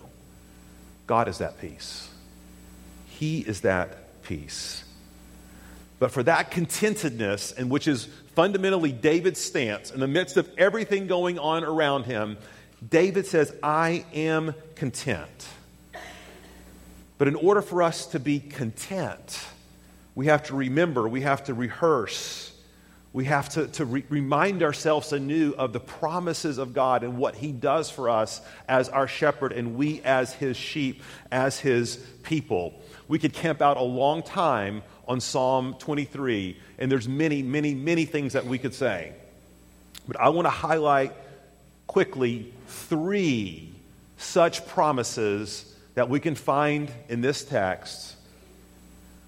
God 1.07 1.29
is 1.29 1.37
that 1.37 1.61
peace. 1.61 2.09
He 3.07 3.39
is 3.39 3.61
that 3.61 4.21
peace. 4.23 4.83
But 5.99 6.11
for 6.11 6.23
that 6.23 6.51
contentedness, 6.51 7.53
and 7.57 7.69
which 7.69 7.87
is 7.87 8.07
fundamentally 8.35 8.91
David's 8.91 9.39
stance 9.39 9.91
in 9.91 9.99
the 9.99 10.07
midst 10.07 10.37
of 10.37 10.49
everything 10.57 11.07
going 11.07 11.39
on 11.39 11.63
around 11.63 12.03
him, 12.03 12.37
David 12.87 13.25
says, 13.25 13.53
I 13.63 14.05
am 14.13 14.53
content. 14.75 15.47
But 17.17 17.27
in 17.27 17.35
order 17.35 17.63
for 17.63 17.81
us 17.81 18.05
to 18.07 18.19
be 18.19 18.39
content, 18.39 19.43
we 20.13 20.27
have 20.27 20.43
to 20.43 20.55
remember, 20.55 21.07
we 21.07 21.21
have 21.21 21.45
to 21.45 21.55
rehearse, 21.55 22.53
we 23.11 23.25
have 23.25 23.49
to, 23.49 23.65
to 23.67 23.85
re- 23.85 24.03
remind 24.09 24.61
ourselves 24.61 25.11
anew 25.11 25.55
of 25.57 25.73
the 25.73 25.79
promises 25.79 26.59
of 26.59 26.75
God 26.75 27.03
and 27.03 27.17
what 27.17 27.33
He 27.35 27.51
does 27.51 27.89
for 27.89 28.09
us 28.09 28.41
as 28.67 28.89
our 28.89 29.07
shepherd 29.07 29.51
and 29.51 29.75
we 29.75 30.01
as 30.01 30.33
His 30.33 30.55
sheep, 30.55 31.01
as 31.31 31.59
His 31.59 31.97
people. 32.21 32.79
We 33.07 33.17
could 33.17 33.33
camp 33.33 33.63
out 33.63 33.77
a 33.77 33.83
long 33.83 34.21
time 34.21 34.83
on 35.07 35.21
Psalm 35.21 35.75
23, 35.79 36.57
and 36.79 36.91
there's 36.91 37.07
many, 37.07 37.41
many, 37.41 37.73
many 37.73 38.05
things 38.05 38.33
that 38.33 38.45
we 38.45 38.57
could 38.57 38.73
say. 38.73 39.13
But 40.07 40.19
I 40.19 40.29
want 40.29 40.45
to 40.45 40.51
highlight 40.51 41.13
quickly 41.87 42.53
three 42.67 43.69
such 44.17 44.67
promises 44.67 45.73
that 45.95 46.09
we 46.09 46.19
can 46.19 46.35
find 46.35 46.91
in 47.09 47.21
this 47.21 47.43
text, 47.43 48.15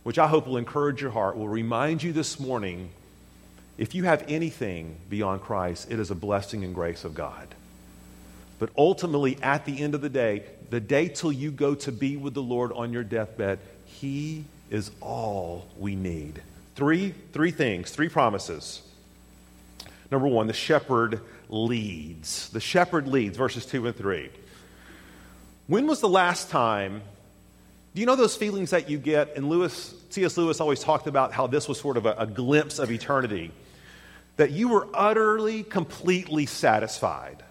which 0.03 0.19
I 0.19 0.27
hope 0.27 0.47
will 0.47 0.57
encourage 0.57 1.01
your 1.01 1.11
heart, 1.11 1.37
will 1.37 1.49
remind 1.49 2.03
you 2.03 2.13
this 2.13 2.39
morning 2.39 2.89
if 3.77 3.95
you 3.95 4.03
have 4.03 4.25
anything 4.27 4.97
beyond 5.09 5.41
Christ, 5.41 5.89
it 5.89 5.99
is 5.99 6.11
a 6.11 6.15
blessing 6.15 6.65
and 6.65 6.75
grace 6.75 7.05
of 7.05 7.13
God. 7.15 7.47
But 8.59 8.71
ultimately, 8.77 9.37
at 9.41 9.63
the 9.63 9.79
end 9.79 9.95
of 9.95 10.01
the 10.01 10.09
day, 10.09 10.43
the 10.69 10.81
day 10.81 11.07
till 11.07 11.31
you 11.31 11.49
go 11.49 11.75
to 11.75 11.91
be 11.91 12.17
with 12.17 12.33
the 12.33 12.41
Lord 12.41 12.73
on 12.73 12.91
your 12.91 13.05
deathbed, 13.05 13.59
He 13.85 14.43
is 14.69 14.91
all 15.01 15.67
we 15.77 15.95
need. 15.95 16.41
Three, 16.75 17.13
three 17.33 17.51
things, 17.51 17.91
three 17.91 18.09
promises. 18.09 18.81
Number 20.11 20.27
one, 20.27 20.47
the 20.47 20.53
shepherd 20.53 21.21
leads. 21.49 22.49
The 22.49 22.59
shepherd 22.59 23.07
leads, 23.07 23.37
verses 23.37 23.65
2 23.65 23.87
and 23.87 23.95
3. 23.95 24.29
When 25.67 25.87
was 25.87 25.99
the 25.99 26.09
last 26.09 26.49
time? 26.49 27.01
Do 27.93 28.01
you 28.01 28.05
know 28.05 28.15
those 28.15 28.35
feelings 28.35 28.71
that 28.71 28.89
you 28.89 28.97
get? 28.97 29.35
And 29.35 29.49
Lewis, 29.49 29.93
C.S. 30.09 30.37
Lewis 30.37 30.61
always 30.61 30.79
talked 30.79 31.07
about 31.07 31.33
how 31.33 31.47
this 31.47 31.67
was 31.67 31.79
sort 31.79 31.97
of 31.97 32.05
a, 32.05 32.13
a 32.13 32.27
glimpse 32.27 32.79
of 32.79 32.91
eternity. 32.91 33.51
That 34.37 34.51
you 34.51 34.69
were 34.69 34.87
utterly, 34.93 35.63
completely 35.63 36.45
satisfied. 36.45 37.43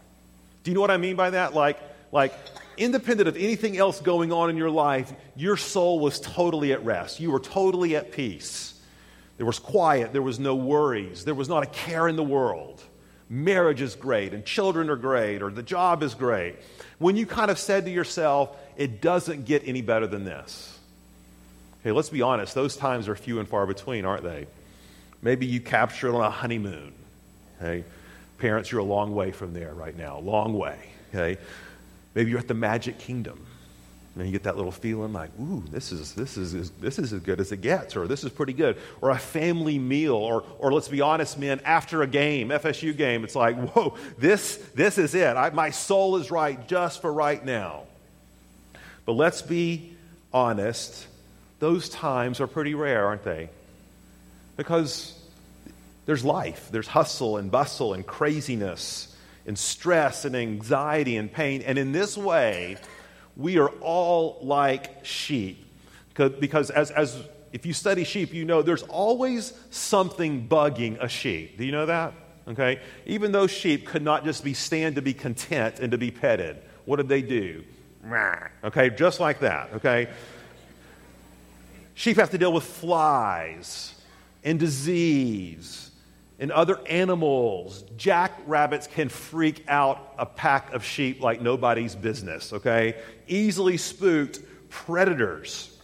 Do 0.65 0.71
you 0.71 0.75
know 0.75 0.81
what 0.81 0.91
I 0.91 0.97
mean 0.97 1.17
by 1.17 1.31
that? 1.31 1.55
Like, 1.55 1.79
like 2.13 2.33
independent 2.79 3.29
of 3.29 3.37
anything 3.37 3.77
else 3.77 4.01
going 4.01 4.33
on 4.33 4.51
in 4.51 4.57
your 4.57 4.71
life, 4.71 5.13
your 5.37 5.57
soul 5.57 6.01
was 6.01 6.21
totally 6.21 6.73
at 6.73 6.85
rest. 6.85 7.21
You 7.21 7.31
were 7.31 7.41
totally 7.41 7.97
at 7.97 8.13
peace. 8.13 8.75
There 9.37 9.47
was 9.47 9.59
quiet, 9.59 10.13
there 10.13 10.23
was 10.23 10.41
no 10.41 10.57
worries, 10.57 11.25
there 11.25 11.35
was 11.35 11.49
not 11.49 11.63
a 11.63 11.67
care 11.67 12.09
in 12.09 12.17
the 12.17 12.25
world. 12.25 12.83
Marriage 13.31 13.81
is 13.81 13.95
great, 13.95 14.33
and 14.35 14.45
children 14.45 14.91
are 14.91 14.97
great, 14.97 15.43
or 15.43 15.51
the 15.51 15.63
job 15.63 16.03
is 16.03 16.15
great. 16.15 16.57
When 16.99 17.15
you 17.15 17.27
kind 17.27 17.51
of 17.51 17.59
said 17.59 17.85
to 17.85 17.91
yourself, 17.91 18.57
it 18.77 19.01
doesn't 19.01 19.45
get 19.45 19.63
any 19.67 19.83
better 19.83 20.07
than 20.07 20.25
this. 20.25 20.77
Okay, 21.81 21.93
let's 21.93 22.09
be 22.09 22.23
honest, 22.23 22.55
those 22.55 22.77
times 22.77 23.07
are 23.07 23.15
few 23.15 23.39
and 23.39 23.49
far 23.49 23.67
between, 23.67 24.05
aren't 24.05 24.25
they? 24.25 24.47
Maybe 25.23 25.47
you 25.47 25.61
captured 25.61 26.15
on 26.15 26.25
a 26.25 26.31
honeymoon. 26.31 26.93
Okay? 27.61 27.85
Parents, 28.39 28.73
you're 28.73 28.81
a 28.81 28.85
long 28.85 29.15
way 29.15 29.31
from 29.31 29.53
there 29.53 29.73
right 29.73 29.97
now, 29.97 30.19
long 30.19 30.55
way. 30.55 30.79
Okay? 31.15 31.41
Maybe 32.19 32.33
you're 32.33 32.41
at 32.41 32.49
the 32.49 32.55
Magic 32.55 32.99
Kingdom. 32.99 33.47
And 34.17 34.27
you 34.27 34.33
get 34.33 34.43
that 34.43 34.57
little 34.57 34.73
feeling 34.73 35.13
like, 35.13 35.31
ooh, 35.41 35.63
this 35.71 35.93
is, 35.93 36.15
this, 36.15 36.37
is, 36.37 36.73
this 36.73 36.99
is 36.99 37.13
as 37.13 37.21
good 37.21 37.39
as 37.39 37.53
it 37.53 37.61
gets, 37.61 37.95
or 37.95 38.09
this 38.09 38.25
is 38.25 38.33
pretty 38.33 38.55
good. 38.55 38.77
Or 39.01 39.11
a 39.11 39.19
family 39.21 39.79
meal, 39.79 40.17
or, 40.17 40.43
or 40.59 40.73
let's 40.73 40.89
be 40.89 41.01
honest, 41.01 41.39
man, 41.39 41.61
after 41.65 42.03
a 42.03 42.09
game, 42.09 42.49
FSU 42.49 42.97
game, 42.97 43.23
it's 43.23 43.37
like, 43.37 43.57
whoa, 43.57 43.95
this, 44.19 44.57
this 44.75 44.99
is 44.99 45.15
it. 45.15 45.37
I, 45.37 45.51
my 45.51 45.71
soul 45.71 46.17
is 46.17 46.33
right 46.33 46.67
just 46.67 47.03
for 47.03 47.13
right 47.13 47.45
now. 47.45 47.85
But 49.07 49.13
let's 49.13 49.41
be 49.41 49.93
honest, 50.33 51.07
those 51.61 51.89
times 51.89 52.41
are 52.41 52.49
pretty 52.49 52.75
rare, 52.75 53.07
aren't 53.07 53.23
they? 53.23 53.49
Because 54.57 55.17
there's 56.07 56.25
life, 56.25 56.69
there's 56.73 56.89
hustle 56.89 57.37
and 57.37 57.49
bustle 57.49 57.95
and 57.95 58.05
craziness 58.05 59.15
and 59.47 59.59
stress 59.59 60.25
and 60.25 60.37
anxiety 60.37 61.17
and 61.17 61.33
pain. 61.33 61.63
And 61.63 61.79
in 61.79 61.93
this 61.93 62.17
way, 62.17 62.77
we 63.37 63.59
are 63.59 63.69
all 63.81 64.39
like 64.43 65.05
sheep. 65.05 65.65
Because 66.15 66.71
as, 66.71 66.91
as 66.91 67.23
if 67.53 67.65
you 67.65 67.73
study 67.73 68.05
sheep, 68.05 68.35
you 68.35 68.45
know 68.45 68.63
there's 68.63 68.83
always 68.83 69.53
something 69.71 70.49
bugging 70.49 71.03
a 71.03 71.09
sheep. 71.09 71.57
Do 71.57 71.65
you 71.65 71.73
know 71.73 71.87
that? 71.87 72.13
Okay? 72.49 72.81
Even 73.07 73.33
those 73.33 73.51
sheep 73.51 73.87
could 73.87 74.03
not 74.03 74.25
just 74.25 74.43
be 74.43 74.55
stand 74.55 74.97
to 74.97 75.03
be 75.03 75.15
content 75.15 75.79
and 75.81 75.93
to 75.93 75.99
be 75.99 76.11
petted. 76.11 76.57
What 76.85 76.97
did 76.97 77.09
they 77.09 77.23
do? 77.23 77.65
Okay, 78.65 78.91
just 78.91 79.21
like 79.21 79.41
that. 79.41 79.73
Okay? 79.75 80.09
Sheep 81.95 82.17
have 82.17 82.31
to 82.31 82.39
deal 82.39 82.53
with 82.53 82.65
flies 82.65 83.95
and 84.45 84.59
disease 84.59 85.88
and 86.39 86.53
other 86.53 86.79
animals. 86.89 87.85
Jackrabbits 87.97 88.87
can 88.87 89.09
freak 89.09 89.65
out 89.69 90.15
a 90.19 90.27
pack 90.27 90.73
of 90.73 90.85
sheep 90.85 91.21
like 91.21 91.41
nobody's 91.41 91.95
business, 91.95 92.53
okay? 92.53 92.97
Easily 93.27 93.77
spooked 93.77 94.41
predators. 94.69 95.75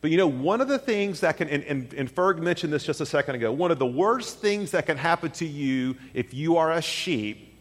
But 0.00 0.10
you 0.10 0.16
know, 0.16 0.28
one 0.28 0.60
of 0.60 0.68
the 0.68 0.78
things 0.78 1.20
that 1.20 1.36
can, 1.38 1.48
and, 1.48 1.64
and, 1.64 1.94
and 1.94 2.14
Ferg 2.14 2.38
mentioned 2.38 2.72
this 2.72 2.84
just 2.84 3.00
a 3.00 3.06
second 3.06 3.34
ago, 3.34 3.50
one 3.50 3.70
of 3.70 3.78
the 3.78 3.86
worst 3.86 4.38
things 4.38 4.70
that 4.72 4.86
can 4.86 4.96
happen 4.96 5.30
to 5.32 5.46
you 5.46 5.96
if 6.14 6.32
you 6.32 6.58
are 6.58 6.72
a 6.72 6.82
sheep 6.82 7.54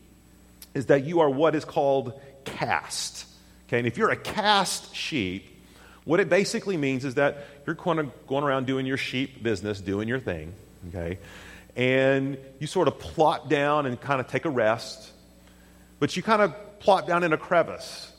is 0.73 0.87
that 0.87 1.05
you 1.05 1.21
are 1.21 1.29
what 1.29 1.55
is 1.55 1.65
called 1.65 2.13
cast. 2.43 3.25
Okay, 3.67 3.79
and 3.79 3.87
if 3.87 3.97
you're 3.97 4.11
a 4.11 4.17
cast 4.17 4.95
sheep, 4.95 5.49
what 6.03 6.19
it 6.19 6.29
basically 6.29 6.77
means 6.77 7.03
is 7.03 7.15
that 7.15 7.45
you're 7.65 7.73
going 7.73 8.11
around 8.29 8.67
doing 8.67 8.85
your 8.85 8.97
sheep 8.97 9.41
business, 9.41 9.81
doing 9.81 10.07
your 10.07 10.19
thing, 10.19 10.53
okay? 10.89 11.17
And 11.75 12.37
you 12.59 12.67
sort 12.67 12.87
of 12.87 12.99
plop 12.99 13.49
down 13.49 13.85
and 13.85 13.99
kind 13.99 14.21
of 14.21 14.27
take 14.27 14.45
a 14.45 14.49
rest, 14.49 15.11
but 15.99 16.15
you 16.15 16.23
kind 16.23 16.41
of 16.41 16.79
plop 16.79 17.07
down 17.07 17.23
in 17.23 17.33
a 17.33 17.37
crevice. 17.37 18.11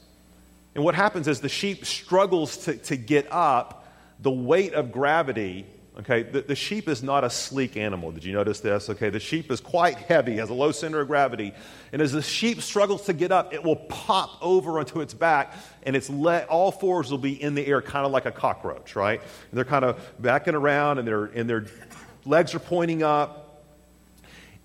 And 0.75 0.84
what 0.84 0.94
happens 0.94 1.26
is 1.26 1.40
the 1.40 1.48
sheep 1.48 1.86
struggles 1.86 2.58
to, 2.64 2.76
to 2.76 2.96
get 2.96 3.32
up. 3.32 3.84
The 4.20 4.30
weight 4.30 4.75
of 4.75 4.92
gravity 4.92 5.66
Okay, 5.98 6.25
the, 6.25 6.42
the, 6.42 6.54
sheep 6.54 6.90
is 6.90 7.02
not 7.02 7.25
a 7.25 7.30
sleek 7.30 7.78
animal. 7.78 8.12
Did 8.12 8.22
you 8.22 8.34
notice 8.34 8.60
this? 8.60 8.90
Okay, 8.90 9.08
the 9.08 9.18
sheep 9.18 9.50
is 9.50 9.62
quite 9.62 9.96
heavy, 9.96 10.36
has 10.36 10.50
a 10.50 10.54
low 10.54 10.70
center 10.70 11.00
of 11.00 11.08
gravity. 11.08 11.54
And 11.90 12.02
as 12.02 12.12
the 12.12 12.20
sheep 12.20 12.60
struggles 12.60 13.06
to 13.06 13.14
get 13.14 13.32
up, 13.32 13.54
it 13.54 13.64
will 13.64 13.76
pop 13.76 14.36
over 14.42 14.78
onto 14.78 15.00
its 15.00 15.14
back, 15.14 15.54
and 15.84 15.96
its 15.96 16.10
le- 16.10 16.44
all 16.44 16.70
fours 16.70 17.10
will 17.10 17.16
be 17.16 17.40
in 17.42 17.54
the 17.54 17.66
air, 17.66 17.80
kind 17.80 18.04
of 18.04 18.12
like 18.12 18.26
a 18.26 18.30
cockroach, 18.30 18.94
right? 18.94 19.22
And 19.22 19.56
they're 19.56 19.64
kind 19.64 19.86
of 19.86 19.98
backing 20.20 20.54
around, 20.54 20.98
and, 20.98 21.08
and 21.08 21.48
their 21.48 21.64
legs 22.26 22.54
are 22.54 22.58
pointing 22.58 23.02
up. 23.02 23.45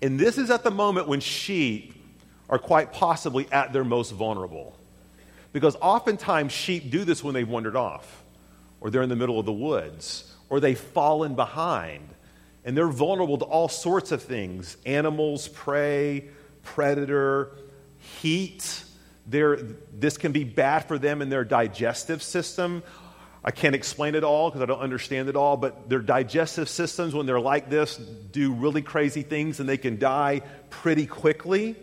And 0.02 0.18
this 0.18 0.36
is 0.36 0.50
at 0.50 0.64
the 0.64 0.70
moment 0.70 1.08
when 1.08 1.20
sheep 1.20 1.94
are 2.50 2.58
quite 2.58 2.92
possibly 2.92 3.50
at 3.50 3.72
their 3.72 3.84
most 3.84 4.10
vulnerable. 4.10 4.76
Because 5.52 5.76
oftentimes 5.80 6.52
sheep 6.52 6.90
do 6.90 7.04
this 7.04 7.22
when 7.22 7.34
they've 7.34 7.48
wandered 7.48 7.76
off, 7.76 8.24
or 8.80 8.90
they're 8.90 9.02
in 9.02 9.08
the 9.08 9.16
middle 9.16 9.38
of 9.38 9.46
the 9.46 9.52
woods 9.52 10.32
or 10.52 10.60
they've 10.60 10.78
fallen 10.78 11.34
behind. 11.34 12.06
And 12.62 12.76
they're 12.76 12.86
vulnerable 12.86 13.38
to 13.38 13.44
all 13.46 13.70
sorts 13.70 14.12
of 14.12 14.22
things 14.22 14.76
animals, 14.84 15.48
prey, 15.48 16.28
predator, 16.62 17.52
heat. 18.20 18.84
They're, 19.26 19.56
this 19.56 20.18
can 20.18 20.30
be 20.30 20.44
bad 20.44 20.80
for 20.80 20.98
them 20.98 21.22
in 21.22 21.30
their 21.30 21.42
digestive 21.42 22.22
system. 22.22 22.82
I 23.44 23.50
can't 23.50 23.74
explain 23.74 24.14
it 24.14 24.22
all 24.22 24.50
because 24.50 24.62
I 24.62 24.66
don't 24.66 24.80
understand 24.80 25.28
it 25.28 25.36
all, 25.36 25.56
but 25.56 25.88
their 25.88 25.98
digestive 25.98 26.68
systems, 26.68 27.14
when 27.14 27.26
they're 27.26 27.40
like 27.40 27.68
this, 27.68 27.96
do 27.96 28.52
really 28.52 28.82
crazy 28.82 29.22
things 29.22 29.58
and 29.58 29.68
they 29.68 29.76
can 29.76 29.98
die 29.98 30.42
pretty 30.70 31.06
quickly. 31.06 31.74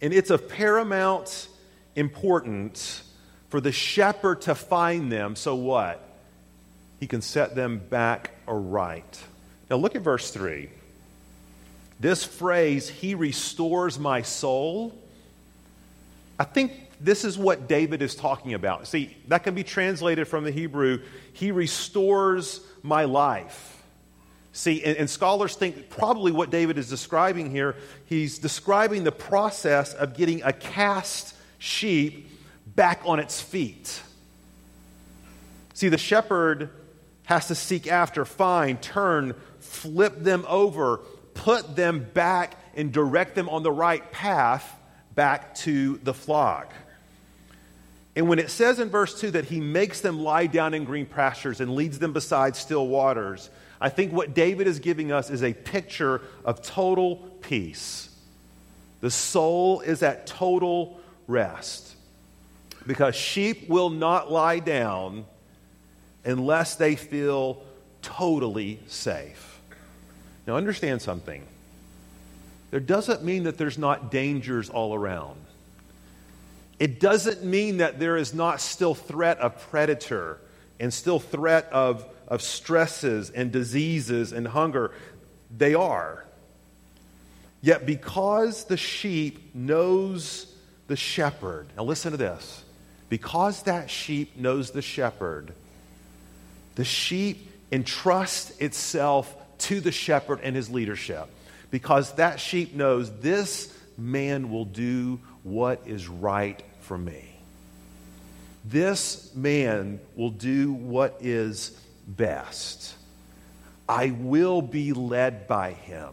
And 0.00 0.12
it's 0.12 0.30
of 0.30 0.48
paramount 0.48 1.48
importance 1.96 3.02
for 3.48 3.60
the 3.60 3.72
shepherd 3.72 4.42
to 4.42 4.54
find 4.54 5.10
them. 5.10 5.34
So 5.34 5.54
what? 5.54 6.04
he 7.00 7.06
can 7.06 7.22
set 7.22 7.54
them 7.54 7.78
back 7.78 8.32
aright. 8.46 9.22
Now 9.70 9.76
look 9.76 9.94
at 9.94 10.02
verse 10.02 10.30
3. 10.30 10.68
This 12.00 12.24
phrase, 12.24 12.88
he 12.88 13.14
restores 13.14 13.98
my 13.98 14.22
soul, 14.22 14.96
I 16.38 16.44
think 16.44 16.72
this 17.00 17.24
is 17.24 17.38
what 17.38 17.68
David 17.68 18.02
is 18.02 18.14
talking 18.14 18.54
about. 18.54 18.86
See, 18.86 19.16
that 19.28 19.44
can 19.44 19.54
be 19.54 19.64
translated 19.64 20.26
from 20.26 20.44
the 20.44 20.50
Hebrew, 20.50 21.02
he 21.32 21.52
restores 21.52 22.60
my 22.82 23.04
life. 23.04 23.82
See, 24.52 24.82
and, 24.82 24.96
and, 24.96 25.08
scholars 25.08 25.54
think 25.54 25.88
probably 25.88 26.32
what 26.32 26.50
David 26.50 26.78
is 26.78 26.88
describing 26.88 27.50
here, 27.50 27.76
he's 28.06 28.38
describing 28.38 29.04
the 29.04 29.12
process 29.12 29.94
of 29.94 30.16
getting 30.16 30.42
a 30.42 30.52
cast 30.52 31.36
sheep 31.58 32.28
back 32.66 33.02
on 33.04 33.20
its 33.20 33.40
feet. 33.40 34.02
See, 35.74 35.88
the 35.88 35.98
shepherd 35.98 36.70
has 37.26 37.46
to 37.48 37.54
seek 37.54 37.86
after, 37.86 38.24
find, 38.24 38.82
turn, 38.82 39.34
flip 39.60 40.18
them 40.18 40.44
over, 40.48 40.98
put 41.34 41.76
them 41.76 42.04
back, 42.12 42.56
and 42.74 42.90
direct 42.90 43.36
them 43.36 43.48
on 43.48 43.62
the 43.62 43.70
right 43.70 44.10
path 44.10 44.74
back 45.14 45.54
to 45.56 45.98
the 45.98 46.14
flock. 46.14 46.72
And 48.18 48.28
when 48.28 48.40
it 48.40 48.50
says 48.50 48.80
in 48.80 48.90
verse 48.90 49.20
2 49.20 49.30
that 49.30 49.44
he 49.44 49.60
makes 49.60 50.00
them 50.00 50.18
lie 50.18 50.48
down 50.48 50.74
in 50.74 50.82
green 50.82 51.06
pastures 51.06 51.60
and 51.60 51.76
leads 51.76 52.00
them 52.00 52.12
beside 52.12 52.56
still 52.56 52.88
waters, 52.88 53.48
I 53.80 53.90
think 53.90 54.12
what 54.12 54.34
David 54.34 54.66
is 54.66 54.80
giving 54.80 55.12
us 55.12 55.30
is 55.30 55.44
a 55.44 55.52
picture 55.52 56.22
of 56.44 56.60
total 56.60 57.18
peace. 57.42 58.10
The 59.02 59.10
soul 59.12 59.82
is 59.82 60.02
at 60.02 60.26
total 60.26 60.98
rest 61.28 61.94
because 62.88 63.14
sheep 63.14 63.68
will 63.68 63.88
not 63.88 64.32
lie 64.32 64.58
down 64.58 65.24
unless 66.24 66.74
they 66.74 66.96
feel 66.96 67.62
totally 68.02 68.80
safe. 68.88 69.60
Now, 70.44 70.56
understand 70.56 71.02
something. 71.02 71.46
There 72.72 72.80
doesn't 72.80 73.22
mean 73.22 73.44
that 73.44 73.58
there's 73.58 73.78
not 73.78 74.10
dangers 74.10 74.70
all 74.70 74.92
around. 74.92 75.38
It 76.78 77.00
doesn't 77.00 77.44
mean 77.44 77.78
that 77.78 77.98
there 77.98 78.16
is 78.16 78.32
not 78.34 78.60
still 78.60 78.94
threat 78.94 79.38
of 79.38 79.60
predator 79.70 80.38
and 80.78 80.94
still 80.94 81.18
threat 81.18 81.68
of, 81.72 82.06
of 82.28 82.40
stresses 82.42 83.30
and 83.30 83.50
diseases 83.50 84.32
and 84.32 84.46
hunger. 84.46 84.92
They 85.56 85.74
are. 85.74 86.24
Yet, 87.60 87.84
because 87.84 88.64
the 88.64 88.76
sheep 88.76 89.54
knows 89.54 90.54
the 90.86 90.94
shepherd, 90.96 91.66
now 91.76 91.82
listen 91.82 92.12
to 92.12 92.16
this. 92.16 92.62
Because 93.08 93.62
that 93.64 93.90
sheep 93.90 94.36
knows 94.36 94.70
the 94.70 94.82
shepherd, 94.82 95.52
the 96.76 96.84
sheep 96.84 97.50
entrusts 97.72 98.56
itself 98.58 99.34
to 99.58 99.80
the 99.80 99.90
shepherd 99.90 100.40
and 100.42 100.54
his 100.54 100.70
leadership 100.70 101.28
because 101.70 102.12
that 102.14 102.40
sheep 102.40 102.74
knows 102.74 103.10
this 103.20 103.74
man 103.96 104.50
will 104.50 104.64
do 104.64 105.20
what 105.42 105.82
is 105.86 106.08
right 106.08 106.62
for 106.88 106.98
me. 106.98 107.22
This 108.64 109.32
man 109.34 110.00
will 110.16 110.30
do 110.30 110.72
what 110.72 111.18
is 111.20 111.78
best. 112.06 112.94
I 113.88 114.10
will 114.10 114.62
be 114.62 114.94
led 114.94 115.46
by 115.46 115.72
him. 115.72 116.12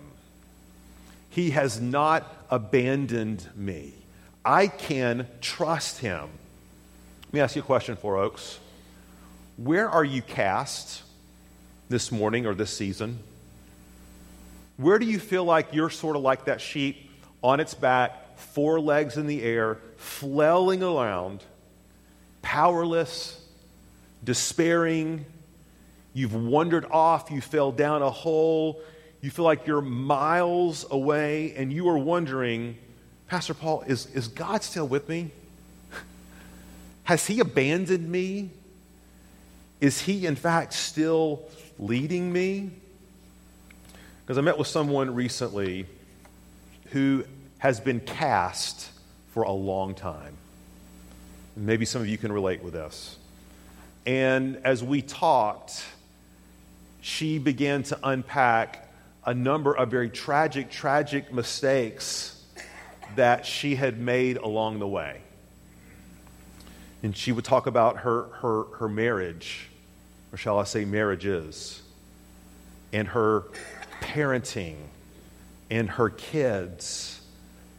He 1.30 1.52
has 1.52 1.82
not 1.82 2.32
abandoned 2.50 3.48
me. 3.56 3.94
I 4.44 4.68
can 4.68 5.28
trust 5.42 6.00
him. 6.00 6.30
Let 7.28 7.34
me 7.34 7.40
ask 7.40 7.56
you 7.56 7.62
a 7.62 7.66
question, 7.66 7.96
Four 7.96 8.18
Oaks. 8.18 8.60
Where 9.58 9.90
are 9.90 10.04
you 10.04 10.22
cast 10.22 11.04
this 11.90 12.12
morning 12.12 12.46
or 12.46 12.54
this 12.54 12.76
season? 12.76 13.20
Where 14.78 15.00
do 15.00 15.06
you 15.06 15.20
feel 15.20 15.46
like 15.46 15.74
you're 15.74 15.90
sort 15.90 16.18
of 16.18 16.22
like 16.22 16.46
that 16.46 16.60
sheep 16.60 17.10
on 17.42 17.60
its 17.60 17.74
back, 17.74 18.25
four 18.38 18.80
legs 18.80 19.18
in 19.18 19.28
the 19.28 19.44
air, 19.44 19.78
flailing 19.98 20.84
around, 20.84 21.44
powerless, 22.42 23.42
despairing? 24.24 25.26
You've 26.14 26.34
wandered 26.34 26.86
off, 26.86 27.30
you 27.32 27.42
fell 27.42 27.72
down 27.72 28.02
a 28.02 28.10
hole, 28.10 28.82
you 29.22 29.30
feel 29.30 29.46
like 29.46 29.68
you're 29.68 29.82
miles 29.82 30.86
away, 30.90 31.54
and 31.58 31.74
you 31.74 31.90
are 31.90 31.98
wondering, 31.98 32.78
Pastor 33.28 33.54
Paul, 33.54 33.84
is, 33.88 34.06
is 34.08 34.28
God 34.28 34.64
still 34.64 34.88
with 34.88 35.10
me? 35.10 35.32
Has 37.04 37.26
he 37.28 37.40
abandoned 37.40 38.10
me? 38.10 38.52
Is 39.82 40.02
he, 40.02 40.26
in 40.26 40.36
fact, 40.36 40.74
still 40.74 41.44
leading 41.78 42.32
me? 42.32 42.72
Because 44.26 44.38
I 44.38 44.42
met 44.42 44.58
with 44.58 44.68
someone 44.68 45.14
recently 45.14 45.86
who 46.92 47.26
has 47.60 47.80
been 47.80 48.00
cast 48.00 48.90
for 49.32 49.44
a 49.44 49.52
long 49.52 49.96
time. 49.96 50.36
Maybe 51.56 51.86
some 51.86 52.02
of 52.02 52.08
you 52.08 52.18
can 52.18 52.32
relate 52.32 52.64
with 52.64 52.74
this. 52.74 53.18
And 54.06 54.58
as 54.64 54.84
we 54.84 55.02
talked, 55.02 55.84
she 57.02 57.40
began 57.40 57.84
to 57.84 58.00
unpack 58.04 58.90
a 59.26 59.34
number 59.34 59.76
of 59.76 59.90
very 59.90 60.10
tragic, 60.10 60.70
tragic 60.70 61.34
mistakes 61.34 62.44
that 63.16 63.46
she 63.46 63.76
had 63.76 64.00
made 64.00 64.38
along 64.38 64.80
the 64.80 64.88
way. 64.88 65.22
And 67.02 67.16
she 67.16 67.32
would 67.32 67.46
talk 67.46 67.68
about 67.68 67.98
her, 67.98 68.24
her, 68.42 68.64
her 68.78 68.90
marriage, 68.90 69.70
or 70.32 70.38
shall 70.38 70.60
I 70.60 70.64
say, 70.64 70.86
marriages, 70.86 71.82
and 72.92 73.08
her 73.10 73.44
parenting, 74.02 74.76
and 75.70 75.90
her 75.90 76.10
kids, 76.10 77.15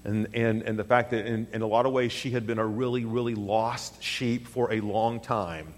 and, 0.06 0.28
and, 0.34 0.62
and 0.62 0.78
the 0.78 0.84
fact 0.84 1.10
that 1.10 1.26
in, 1.26 1.48
in 1.52 1.62
a 1.62 1.66
lot 1.66 1.84
of 1.84 1.92
ways 1.92 2.12
she 2.12 2.30
had 2.30 2.46
been 2.46 2.60
a 2.60 2.66
really, 2.66 3.04
really 3.04 3.34
lost 3.34 4.00
sheep 4.00 4.46
for 4.46 4.72
a 4.72 4.80
long 4.80 5.18
time. 5.18 5.74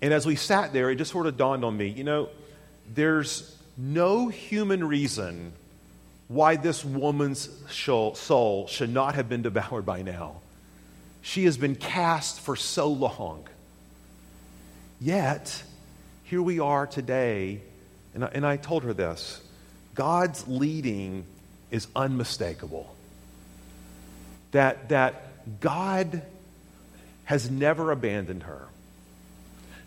And 0.00 0.14
as 0.14 0.24
we 0.24 0.34
sat 0.34 0.72
there, 0.72 0.90
it 0.90 0.96
just 0.96 1.12
sort 1.12 1.26
of 1.26 1.36
dawned 1.36 1.64
on 1.64 1.76
me 1.76 1.88
you 1.88 2.04
know, 2.04 2.30
there's 2.94 3.54
no 3.76 4.28
human 4.28 4.82
reason 4.82 5.52
why 6.28 6.56
this 6.56 6.82
woman's 6.82 7.50
soul 7.70 8.66
should 8.66 8.90
not 8.90 9.14
have 9.14 9.28
been 9.28 9.42
devoured 9.42 9.84
by 9.84 10.02
now. 10.02 10.36
She 11.20 11.44
has 11.44 11.58
been 11.58 11.74
cast 11.74 12.40
for 12.40 12.56
so 12.56 12.88
long. 12.88 13.46
Yet, 15.00 15.62
here 16.24 16.42
we 16.42 16.60
are 16.60 16.86
today, 16.86 17.60
and 18.14 18.24
I, 18.24 18.30
and 18.32 18.46
I 18.46 18.56
told 18.56 18.84
her 18.84 18.94
this 18.94 19.40
God's 19.94 20.48
leading 20.48 21.24
is 21.70 21.86
unmistakable. 21.94 22.94
That, 24.52 24.88
that 24.88 25.60
God 25.60 26.22
has 27.24 27.50
never 27.50 27.90
abandoned 27.90 28.44
her. 28.44 28.66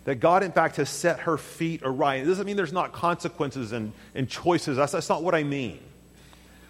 That 0.06 0.16
God, 0.16 0.44
in 0.44 0.52
fact, 0.52 0.78
has 0.78 0.90
set 0.90 1.22
her 1.22 1.38
feet 1.38 1.84
aright. 1.84 2.24
It 2.24 2.26
doesn't 2.26 2.46
mean 2.46 2.56
there's 2.56 2.74
not 2.74 2.92
consequences 2.92 3.72
and, 3.72 3.94
and 4.16 4.30
choices. 4.30 4.78
That's, 4.78 4.92
that's 4.92 5.10
not 5.10 5.24
what 5.24 5.36
I 5.36 5.44
mean. 5.44 5.80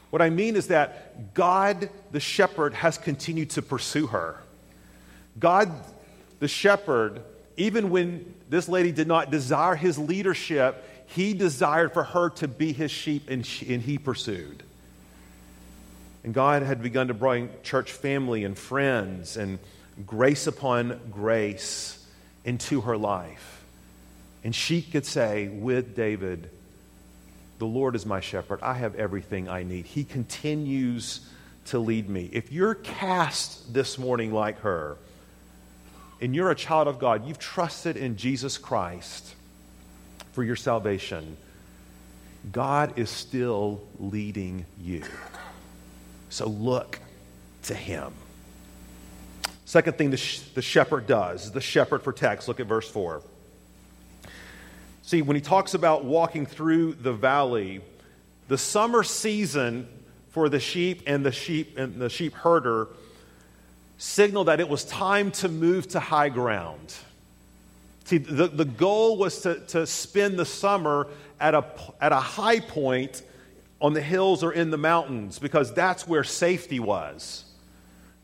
What 0.10 0.22
I 0.22 0.30
mean 0.30 0.56
is 0.58 0.68
that 0.68 1.34
God, 1.34 1.90
the 2.12 2.20
shepherd, 2.20 2.74
has 2.74 2.98
continued 2.98 3.52
to 3.52 3.62
pursue 3.62 4.08
her. 4.08 4.38
God, 5.40 5.72
the 6.40 6.50
shepherd, 6.50 7.22
even 7.56 7.90
when 7.90 8.34
this 8.50 8.68
lady 8.68 8.92
did 8.92 9.08
not 9.08 9.32
desire 9.32 9.76
his 9.76 9.98
leadership, 9.98 10.84
he 11.08 11.34
desired 11.34 11.94
for 11.94 12.04
her 12.04 12.30
to 12.32 12.48
be 12.48 12.74
his 12.74 12.92
sheep, 12.92 13.30
and, 13.30 13.46
she, 13.46 13.74
and 13.74 13.82
he 13.82 13.98
pursued. 13.98 14.64
And 16.24 16.34
God 16.34 16.62
had 16.64 16.84
begun 16.84 17.08
to 17.08 17.14
bring 17.14 17.50
church 17.64 17.92
family 17.92 18.44
and 18.44 18.58
friends 18.58 19.38
and 19.38 19.60
grace 20.06 20.48
upon 20.48 21.00
grace 21.12 22.04
into 22.46 22.82
her 22.82 22.98
life. 22.98 23.64
And 24.44 24.56
she 24.56 24.82
could 24.82 25.06
say 25.06 25.48
with 25.48 25.96
David, 25.96 26.50
The 27.60 27.66
Lord 27.66 27.96
is 27.96 28.06
my 28.06 28.20
shepherd. 28.20 28.60
I 28.62 28.74
have 28.76 28.96
everything 28.96 29.50
I 29.50 29.64
need. 29.64 29.86
He 29.86 30.04
continues 30.04 31.28
to 31.66 31.80
lead 31.80 32.10
me. 32.10 32.30
If 32.32 32.52
you're 32.52 32.76
cast 32.76 33.74
this 33.74 33.98
morning 33.98 34.34
like 34.34 34.60
her, 34.60 34.98
and 36.20 36.36
you're 36.36 36.52
a 36.52 36.56
child 36.56 36.88
of 36.88 37.00
God, 37.00 37.28
you've 37.28 37.40
trusted 37.40 37.98
in 37.98 38.16
Jesus 38.16 38.58
Christ 38.60 39.34
for 40.34 40.44
your 40.44 40.56
salvation, 40.56 41.36
God 42.52 42.98
is 42.98 43.10
still 43.10 43.82
leading 44.00 44.66
you. 44.80 45.04
So 46.32 46.48
look 46.48 47.00
to 47.64 47.76
Him. 47.76 48.14
Second 49.66 49.98
thing 49.98 50.12
the, 50.12 50.18
sh- 50.18 50.40
the 50.56 50.62
shepherd 50.62 51.06
does, 51.06 51.52
the 51.52 51.62
shepherd 51.62 52.04
protects. 52.04 52.48
Look 52.48 52.60
at 52.60 52.66
verse 52.66 52.90
4. 52.90 53.22
See, 55.04 55.22
when 55.22 55.36
he 55.36 55.42
talks 55.42 55.74
about 55.74 56.06
walking 56.06 56.46
through 56.46 56.94
the 56.94 57.14
valley, 57.14 57.82
the 58.48 58.58
summer 58.58 59.04
season 59.04 59.88
for 60.30 60.48
the 60.48 60.60
sheep 60.60 61.04
and 61.06 61.26
the 61.26 61.32
sheep 61.32 61.78
and 61.78 61.96
the 61.96 62.10
sheep 62.10 62.34
herder 62.34 62.88
signaled 63.98 64.48
that 64.48 64.60
it 64.60 64.68
was 64.68 64.84
time 64.86 65.32
to 65.32 65.50
move 65.50 65.88
to 65.90 66.00
high 66.00 66.30
ground. 66.30 66.96
See, 68.06 68.18
the, 68.18 68.48
the 68.48 68.66
goal 68.66 69.18
was 69.18 69.42
to, 69.42 69.60
to 69.68 69.86
spend 69.86 70.40
the 70.40 70.46
summer 70.46 71.08
at 71.40 71.54
a, 71.54 71.66
at 72.00 72.12
a 72.12 72.20
high 72.20 72.60
point 72.60 73.22
on 73.82 73.94
the 73.94 74.02
hills 74.02 74.44
or 74.44 74.54
in 74.54 74.70
the 74.70 74.78
mountains 74.78 75.40
because 75.40 75.74
that's 75.74 76.08
where 76.08 76.24
safety 76.24 76.80
was. 76.80 77.44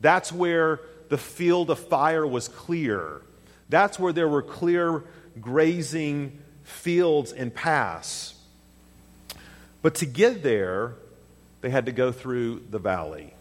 That's 0.00 0.32
where 0.32 0.80
the 1.08 1.18
field 1.18 1.70
of 1.70 1.78
fire 1.78 2.26
was 2.26 2.48
clear. 2.48 3.22
That's 3.68 3.98
where 3.98 4.12
there 4.12 4.28
were 4.28 4.42
clear 4.42 5.04
grazing 5.40 6.38
fields 6.62 7.32
and 7.32 7.52
paths. 7.52 8.34
But 9.82 9.96
to 9.96 10.06
get 10.06 10.42
there, 10.42 10.94
they 11.60 11.70
had 11.70 11.86
to 11.86 11.92
go 11.92 12.12
through 12.12 12.64
the 12.70 12.78
valley. 12.78 13.32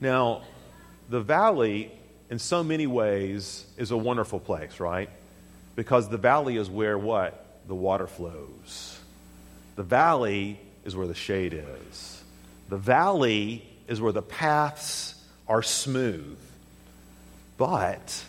Now, 0.00 0.42
the 1.08 1.20
valley, 1.20 1.90
in 2.28 2.38
so 2.38 2.62
many 2.62 2.86
ways, 2.86 3.66
is 3.76 3.90
a 3.90 3.96
wonderful 3.96 4.40
place, 4.40 4.80
right? 4.80 5.08
Because 5.76 6.08
the 6.08 6.18
valley 6.18 6.56
is 6.56 6.68
where 6.68 6.98
what? 6.98 7.62
The 7.66 7.74
water 7.74 8.06
flows. 8.06 8.98
The 9.76 9.82
valley 9.82 10.60
is 10.84 10.96
where 10.96 11.06
the 11.06 11.14
shade 11.14 11.54
is. 11.54 12.22
The 12.68 12.76
valley 12.76 13.64
is 13.88 14.00
where 14.00 14.12
the 14.12 14.22
paths 14.22 15.14
are 15.48 15.62
smooth. 15.62 16.38
But 17.56 18.24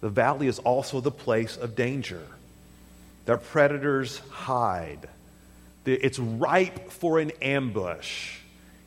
the 0.00 0.08
valley 0.08 0.46
is 0.46 0.58
also 0.58 1.00
the 1.00 1.10
place 1.10 1.56
of 1.56 1.76
danger. 1.76 2.22
Their 3.26 3.38
predators 3.38 4.18
hide. 4.30 5.08
It's 5.86 6.18
ripe 6.18 6.90
for 6.90 7.18
an 7.18 7.32
ambush. 7.42 8.38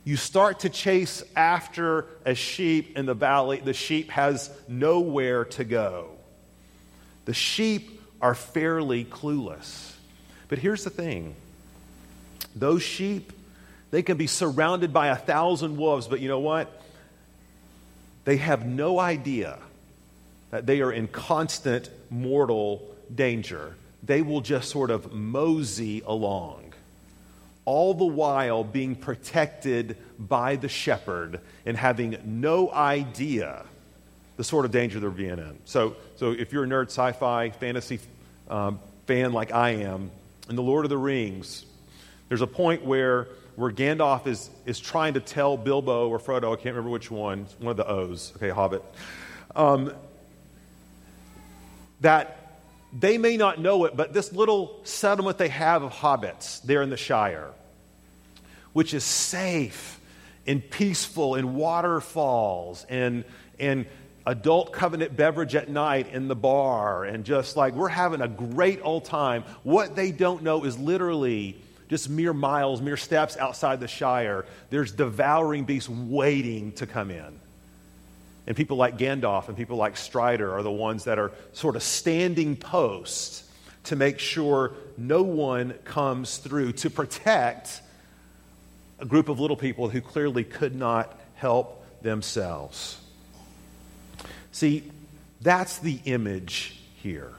You 0.04 0.16
start 0.16 0.60
to 0.60 0.68
chase 0.68 1.22
after 1.36 2.06
a 2.24 2.34
sheep 2.34 2.96
in 2.96 3.06
the 3.06 3.14
valley, 3.14 3.60
the 3.62 3.74
sheep 3.74 4.10
has 4.10 4.50
nowhere 4.66 5.44
to 5.44 5.64
go. 5.64 6.10
The 7.24 7.34
sheep 7.34 8.00
are 8.20 8.34
fairly 8.34 9.04
clueless. 9.04 9.92
But 10.48 10.58
here's 10.58 10.84
the 10.84 10.90
thing 10.90 11.36
those 12.54 12.82
sheep, 12.82 13.32
they 13.90 14.02
can 14.02 14.16
be 14.16 14.26
surrounded 14.26 14.92
by 14.92 15.08
a 15.08 15.16
thousand 15.16 15.76
wolves, 15.76 16.06
but 16.06 16.20
you 16.20 16.28
know 16.28 16.40
what? 16.40 16.82
They 18.24 18.36
have 18.36 18.66
no 18.66 18.98
idea 18.98 19.58
that 20.50 20.66
they 20.66 20.80
are 20.80 20.92
in 20.92 21.08
constant 21.08 21.90
mortal 22.10 22.82
danger, 23.14 23.74
they 24.02 24.22
will 24.22 24.40
just 24.40 24.70
sort 24.70 24.90
of 24.90 25.12
mosey 25.12 26.02
along, 26.06 26.72
all 27.64 27.94
the 27.94 28.04
while 28.04 28.64
being 28.64 28.94
protected 28.94 29.96
by 30.18 30.56
the 30.56 30.68
shepherd 30.68 31.40
and 31.66 31.76
having 31.76 32.16
no 32.24 32.70
idea 32.70 33.64
the 34.36 34.44
sort 34.44 34.64
of 34.64 34.70
danger 34.70 35.00
they're 35.00 35.10
being 35.10 35.38
in. 35.38 35.58
So, 35.64 35.96
so 36.16 36.30
if 36.30 36.52
you're 36.52 36.64
a 36.64 36.66
nerd 36.66 36.86
sci 36.86 37.12
fi 37.12 37.50
fantasy 37.50 37.98
um, 38.48 38.78
fan 39.06 39.32
like 39.32 39.52
I 39.52 39.70
am, 39.70 40.10
in 40.48 40.56
The 40.56 40.62
Lord 40.62 40.86
of 40.86 40.90
the 40.90 40.96
Rings, 40.96 41.66
there's 42.28 42.40
a 42.40 42.46
point 42.46 42.84
where, 42.84 43.28
where 43.56 43.72
Gandalf 43.72 44.26
is, 44.26 44.50
is 44.66 44.78
trying 44.78 45.14
to 45.14 45.20
tell 45.20 45.56
Bilbo 45.56 46.08
or 46.08 46.18
Frodo, 46.18 46.52
I 46.52 46.56
can't 46.56 46.74
remember 46.74 46.90
which 46.90 47.10
one, 47.10 47.46
one 47.58 47.70
of 47.70 47.76
the 47.76 47.88
O's, 47.88 48.32
okay, 48.36 48.50
Hobbit, 48.50 48.82
um, 49.56 49.92
that 52.00 52.60
they 52.92 53.18
may 53.18 53.36
not 53.36 53.60
know 53.60 53.84
it, 53.84 53.96
but 53.96 54.12
this 54.12 54.32
little 54.32 54.80
settlement 54.84 55.38
they 55.38 55.48
have 55.48 55.82
of 55.82 55.92
hobbits 55.92 56.62
there 56.62 56.82
in 56.82 56.90
the 56.90 56.96
Shire, 56.96 57.50
which 58.72 58.94
is 58.94 59.04
safe 59.04 60.00
and 60.46 60.68
peaceful 60.70 61.34
and 61.34 61.54
waterfalls 61.54 62.86
and, 62.88 63.24
and 63.58 63.86
adult 64.26 64.72
covenant 64.72 65.16
beverage 65.16 65.54
at 65.54 65.68
night 65.68 66.12
in 66.12 66.28
the 66.28 66.36
bar 66.36 67.04
and 67.04 67.24
just 67.24 67.56
like 67.56 67.74
we're 67.74 67.88
having 67.88 68.20
a 68.20 68.28
great 68.28 68.80
old 68.82 69.04
time. 69.04 69.42
What 69.62 69.96
they 69.96 70.12
don't 70.12 70.42
know 70.42 70.64
is 70.64 70.78
literally 70.78 71.60
just 71.88 72.08
mere 72.08 72.32
miles, 72.32 72.80
mere 72.80 72.96
steps 72.96 73.36
outside 73.36 73.80
the 73.80 73.88
Shire, 73.88 74.44
there's 74.70 74.92
devouring 74.92 75.64
beasts 75.64 75.88
waiting 75.88 76.72
to 76.72 76.86
come 76.86 77.10
in. 77.10 77.40
And 78.46 78.56
people 78.56 78.76
like 78.76 78.96
Gandalf 78.96 79.48
and 79.48 79.56
people 79.56 79.76
like 79.76 79.96
Strider 79.96 80.52
are 80.52 80.62
the 80.62 80.70
ones 80.70 81.04
that 81.04 81.18
are 81.18 81.32
sort 81.52 81.76
of 81.76 81.82
standing 81.82 82.56
posts 82.56 83.44
to 83.84 83.96
make 83.96 84.18
sure 84.18 84.72
no 84.96 85.22
one 85.22 85.74
comes 85.84 86.38
through 86.38 86.72
to 86.72 86.90
protect 86.90 87.82
a 88.98 89.04
group 89.04 89.28
of 89.28 89.38
little 89.38 89.56
people 89.56 89.88
who 89.88 90.00
clearly 90.00 90.44
could 90.44 90.74
not 90.74 91.18
help 91.34 91.84
themselves. 92.02 93.00
See, 94.52 94.90
that's 95.40 95.78
the 95.78 96.00
image 96.04 96.78
here. 96.96 97.32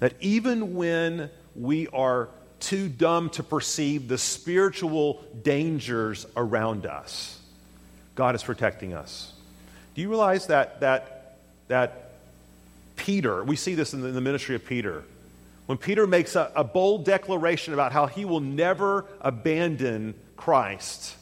That 0.00 0.14
even 0.20 0.74
when 0.74 1.30
we 1.56 1.88
are 1.88 2.28
too 2.60 2.88
dumb 2.88 3.30
to 3.30 3.42
perceive 3.42 4.08
the 4.08 4.18
spiritual 4.18 5.24
dangers 5.42 6.26
around 6.36 6.86
us, 6.86 7.38
God 8.14 8.34
is 8.34 8.42
protecting 8.42 8.94
us. 8.94 9.32
Do 9.94 10.02
you 10.02 10.08
realize 10.08 10.46
that, 10.48 10.80
that, 10.80 11.38
that 11.68 12.12
Peter, 12.96 13.42
we 13.42 13.56
see 13.56 13.74
this 13.74 13.94
in 13.94 14.00
the, 14.00 14.08
in 14.08 14.14
the 14.14 14.20
ministry 14.20 14.54
of 14.54 14.64
Peter, 14.64 15.04
when 15.66 15.78
Peter 15.78 16.06
makes 16.06 16.34
a, 16.34 16.50
a 16.56 16.64
bold 16.64 17.04
declaration 17.04 17.74
about 17.74 17.92
how 17.92 18.06
he 18.06 18.24
will 18.24 18.40
never 18.40 19.04
abandon 19.20 20.14
Christ, 20.36 21.14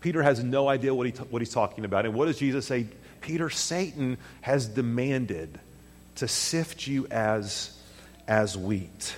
Peter 0.00 0.22
has 0.22 0.42
no 0.42 0.68
idea 0.68 0.94
what, 0.94 1.06
he 1.06 1.12
t- 1.12 1.22
what 1.30 1.42
he's 1.42 1.52
talking 1.52 1.84
about. 1.84 2.06
And 2.06 2.14
what 2.14 2.26
does 2.26 2.38
Jesus 2.38 2.66
say? 2.66 2.86
Peter, 3.20 3.50
Satan 3.50 4.18
has 4.40 4.66
demanded 4.66 5.58
to 6.16 6.28
sift 6.28 6.86
you 6.86 7.06
as, 7.08 7.76
as 8.28 8.56
wheat. 8.56 9.16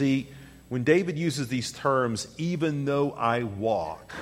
See, 0.00 0.28
when 0.70 0.82
David 0.82 1.18
uses 1.18 1.48
these 1.48 1.72
terms, 1.72 2.26
even 2.38 2.86
though 2.86 3.10
I 3.10 3.42
walk, 3.42 4.14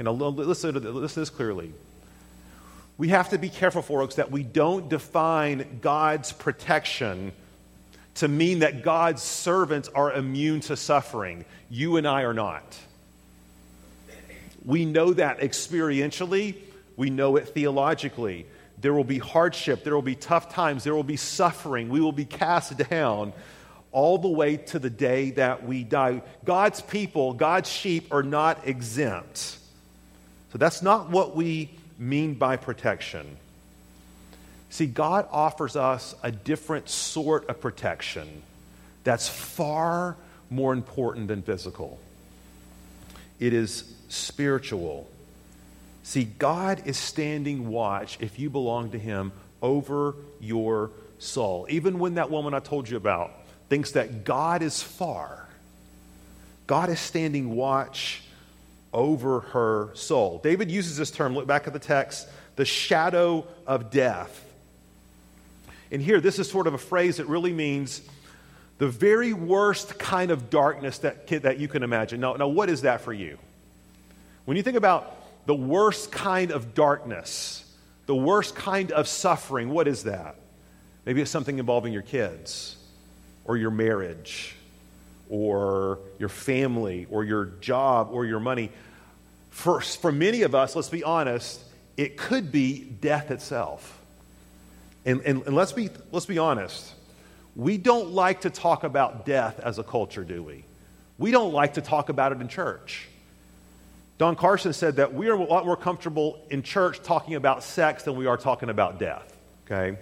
and 0.00 0.08
listen 0.08 0.74
to, 0.74 0.80
listen 0.80 1.14
to 1.14 1.20
this 1.20 1.30
clearly. 1.30 1.72
We 2.98 3.10
have 3.10 3.28
to 3.28 3.38
be 3.38 3.48
careful, 3.48 3.82
folks, 3.82 4.16
that 4.16 4.32
we 4.32 4.42
don't 4.42 4.88
define 4.88 5.78
God's 5.80 6.32
protection 6.32 7.30
to 8.16 8.26
mean 8.26 8.58
that 8.58 8.82
God's 8.82 9.22
servants 9.22 9.88
are 9.94 10.12
immune 10.12 10.58
to 10.62 10.76
suffering. 10.76 11.44
You 11.70 11.98
and 11.98 12.08
I 12.08 12.22
are 12.22 12.34
not. 12.34 12.76
We 14.64 14.86
know 14.86 15.12
that 15.12 15.38
experientially, 15.38 16.56
we 16.96 17.10
know 17.10 17.36
it 17.36 17.50
theologically. 17.50 18.46
There 18.80 18.92
will 18.92 19.04
be 19.04 19.18
hardship, 19.18 19.84
there 19.84 19.94
will 19.94 20.02
be 20.02 20.16
tough 20.16 20.52
times, 20.52 20.82
there 20.82 20.96
will 20.96 21.04
be 21.04 21.16
suffering, 21.16 21.90
we 21.90 22.00
will 22.00 22.10
be 22.10 22.24
cast 22.24 22.76
down 22.90 23.32
all 23.96 24.18
the 24.18 24.28
way 24.28 24.58
to 24.58 24.78
the 24.78 24.90
day 24.90 25.30
that 25.30 25.64
we 25.64 25.82
die. 25.82 26.20
God's 26.44 26.82
people, 26.82 27.32
God's 27.32 27.70
sheep 27.70 28.12
are 28.12 28.22
not 28.22 28.68
exempt. 28.68 29.38
So 30.52 30.58
that's 30.58 30.82
not 30.82 31.08
what 31.08 31.34
we 31.34 31.70
mean 31.98 32.34
by 32.34 32.58
protection. 32.58 33.38
See, 34.68 34.84
God 34.84 35.26
offers 35.32 35.76
us 35.76 36.14
a 36.22 36.30
different 36.30 36.90
sort 36.90 37.48
of 37.48 37.58
protection 37.58 38.42
that's 39.02 39.30
far 39.30 40.18
more 40.50 40.74
important 40.74 41.28
than 41.28 41.40
physical. 41.40 41.98
It 43.40 43.54
is 43.54 43.90
spiritual. 44.10 45.08
See, 46.02 46.24
God 46.24 46.82
is 46.84 46.98
standing 46.98 47.68
watch, 47.70 48.18
if 48.20 48.38
you 48.38 48.50
belong 48.50 48.90
to 48.90 48.98
Him, 48.98 49.32
over 49.62 50.16
your 50.38 50.90
soul. 51.18 51.66
Even 51.70 51.98
when 51.98 52.16
that 52.16 52.30
woman 52.30 52.52
I 52.52 52.60
told 52.60 52.90
you 52.90 52.98
about 52.98 53.32
thinks 53.68 53.92
that 53.92 54.24
God 54.24 54.62
is 54.62 54.82
far, 54.82 55.48
God 56.66 56.88
is 56.88 57.00
standing 57.00 57.54
watch 57.54 58.22
over 58.92 59.40
her 59.40 59.90
soul. 59.94 60.40
David 60.42 60.70
uses 60.70 60.96
this 60.96 61.10
term, 61.10 61.34
look 61.34 61.46
back 61.46 61.66
at 61.66 61.72
the 61.72 61.78
text, 61.78 62.28
the 62.56 62.64
shadow 62.64 63.46
of 63.66 63.90
death. 63.90 64.42
And 65.90 66.02
here, 66.02 66.20
this 66.20 66.38
is 66.38 66.50
sort 66.50 66.66
of 66.66 66.74
a 66.74 66.78
phrase 66.78 67.18
that 67.18 67.26
really 67.26 67.52
means 67.52 68.00
the 68.78 68.88
very 68.88 69.32
worst 69.32 69.98
kind 69.98 70.30
of 70.30 70.50
darkness 70.50 70.98
that, 70.98 71.26
that 71.42 71.58
you 71.58 71.68
can 71.68 71.82
imagine. 71.82 72.20
Now, 72.20 72.34
now, 72.34 72.48
what 72.48 72.68
is 72.68 72.82
that 72.82 73.02
for 73.02 73.12
you? 73.12 73.38
When 74.44 74.56
you 74.56 74.62
think 74.62 74.76
about 74.76 75.46
the 75.46 75.54
worst 75.54 76.10
kind 76.10 76.50
of 76.50 76.74
darkness, 76.74 77.64
the 78.06 78.16
worst 78.16 78.54
kind 78.56 78.92
of 78.92 79.06
suffering, 79.08 79.70
what 79.70 79.86
is 79.86 80.04
that? 80.04 80.36
Maybe 81.04 81.20
it's 81.20 81.30
something 81.30 81.58
involving 81.58 81.92
your 81.92 82.02
kids 82.02 82.76
or 83.46 83.56
your 83.56 83.70
marriage 83.70 84.54
or 85.28 86.00
your 86.18 86.28
family 86.28 87.06
or 87.10 87.24
your 87.24 87.46
job 87.46 88.08
or 88.12 88.24
your 88.24 88.40
money. 88.40 88.70
For, 89.50 89.80
for 89.80 90.12
many 90.12 90.42
of 90.42 90.54
us, 90.54 90.76
let's 90.76 90.88
be 90.88 91.02
honest, 91.02 91.60
it 91.96 92.16
could 92.16 92.52
be 92.52 92.84
death 92.84 93.30
itself. 93.30 94.00
And, 95.04 95.20
and, 95.22 95.42
and 95.46 95.54
let's, 95.54 95.72
be, 95.72 95.90
let's 96.12 96.26
be 96.26 96.38
honest, 96.38 96.92
we 97.54 97.78
don't 97.78 98.10
like 98.10 98.42
to 98.42 98.50
talk 98.50 98.84
about 98.84 99.24
death 99.24 99.60
as 99.60 99.78
a 99.78 99.82
culture, 99.82 100.24
do 100.24 100.42
we? 100.42 100.64
We 101.18 101.30
don't 101.30 101.52
like 101.52 101.74
to 101.74 101.80
talk 101.80 102.08
about 102.08 102.32
it 102.32 102.40
in 102.40 102.48
church. 102.48 103.08
Don 104.18 104.34
Carson 104.36 104.72
said 104.72 104.96
that 104.96 105.14
we 105.14 105.28
are 105.28 105.34
a 105.34 105.42
lot 105.42 105.64
more 105.64 105.76
comfortable 105.76 106.44
in 106.50 106.62
church 106.62 107.02
talking 107.02 107.34
about 107.34 107.62
sex 107.62 108.02
than 108.02 108.16
we 108.16 108.26
are 108.26 108.36
talking 108.36 108.70
about 108.70 108.98
death. 108.98 109.36
Okay? 109.64 109.98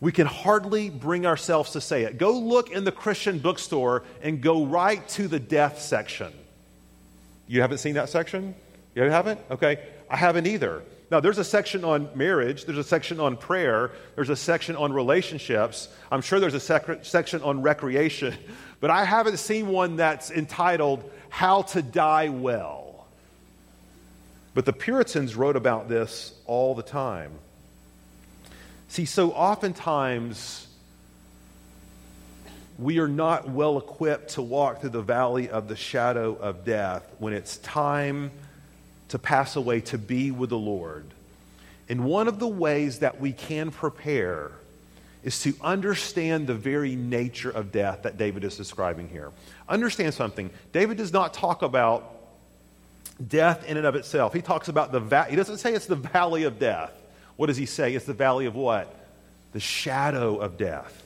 We 0.00 0.12
can 0.12 0.26
hardly 0.26 0.90
bring 0.90 1.24
ourselves 1.26 1.72
to 1.72 1.80
say 1.80 2.04
it. 2.04 2.18
Go 2.18 2.32
look 2.38 2.70
in 2.70 2.84
the 2.84 2.92
Christian 2.92 3.38
bookstore 3.38 4.04
and 4.22 4.42
go 4.42 4.64
right 4.66 5.06
to 5.10 5.26
the 5.26 5.40
death 5.40 5.80
section. 5.80 6.32
You 7.48 7.62
haven't 7.62 7.78
seen 7.78 7.94
that 7.94 8.08
section? 8.08 8.54
You 8.94 9.02
haven't? 9.04 9.40
Okay. 9.50 9.80
I 10.10 10.16
haven't 10.16 10.46
either. 10.46 10.82
Now, 11.10 11.20
there's 11.20 11.38
a 11.38 11.44
section 11.44 11.84
on 11.84 12.10
marriage, 12.16 12.64
there's 12.64 12.78
a 12.78 12.84
section 12.84 13.20
on 13.20 13.36
prayer, 13.36 13.92
there's 14.16 14.28
a 14.28 14.36
section 14.36 14.74
on 14.74 14.92
relationships. 14.92 15.88
I'm 16.10 16.20
sure 16.20 16.40
there's 16.40 16.54
a 16.54 16.60
sec- 16.60 17.04
section 17.04 17.42
on 17.42 17.62
recreation, 17.62 18.34
but 18.80 18.90
I 18.90 19.04
haven't 19.04 19.38
seen 19.38 19.68
one 19.68 19.96
that's 19.96 20.30
entitled 20.30 21.08
how 21.28 21.62
to 21.62 21.82
Die 21.82 22.28
Well. 22.28 23.06
But 24.52 24.64
the 24.64 24.72
Puritans 24.72 25.36
wrote 25.36 25.54
about 25.54 25.88
this 25.88 26.32
all 26.46 26.74
the 26.74 26.82
time. 26.82 27.30
See, 28.88 29.04
so 29.04 29.32
oftentimes 29.32 30.66
we 32.78 32.98
are 32.98 33.08
not 33.08 33.48
well 33.48 33.78
equipped 33.78 34.30
to 34.30 34.42
walk 34.42 34.80
through 34.80 34.90
the 34.90 35.02
valley 35.02 35.48
of 35.48 35.68
the 35.68 35.76
shadow 35.76 36.34
of 36.34 36.64
death 36.64 37.06
when 37.18 37.32
it's 37.32 37.56
time 37.58 38.30
to 39.08 39.18
pass 39.18 39.56
away 39.56 39.80
to 39.80 39.98
be 39.98 40.30
with 40.30 40.50
the 40.50 40.58
Lord. 40.58 41.04
And 41.88 42.04
one 42.04 42.28
of 42.28 42.38
the 42.38 42.48
ways 42.48 42.98
that 42.98 43.20
we 43.20 43.32
can 43.32 43.70
prepare 43.70 44.50
is 45.22 45.40
to 45.42 45.54
understand 45.60 46.46
the 46.46 46.54
very 46.54 46.94
nature 46.94 47.50
of 47.50 47.72
death 47.72 48.02
that 48.02 48.16
David 48.16 48.44
is 48.44 48.56
describing 48.56 49.08
here. 49.08 49.32
Understand 49.68 50.14
something. 50.14 50.50
David 50.72 50.96
does 50.96 51.12
not 51.12 51.34
talk 51.34 51.62
about 51.62 52.14
death 53.26 53.64
in 53.66 53.76
and 53.76 53.86
of 53.86 53.96
itself. 53.96 54.32
He 54.34 54.42
talks 54.42 54.68
about 54.68 54.92
the 54.92 55.00
va- 55.00 55.26
he 55.28 55.36
doesn't 55.36 55.58
say 55.58 55.72
it's 55.74 55.86
the 55.86 55.96
valley 55.96 56.44
of 56.44 56.58
death. 56.58 56.92
What 57.36 57.46
does 57.46 57.56
he 57.56 57.66
say? 57.66 57.94
It's 57.94 58.06
the 58.06 58.14
valley 58.14 58.46
of 58.46 58.54
what? 58.54 58.94
The 59.52 59.60
shadow 59.60 60.36
of 60.36 60.56
death. 60.56 61.02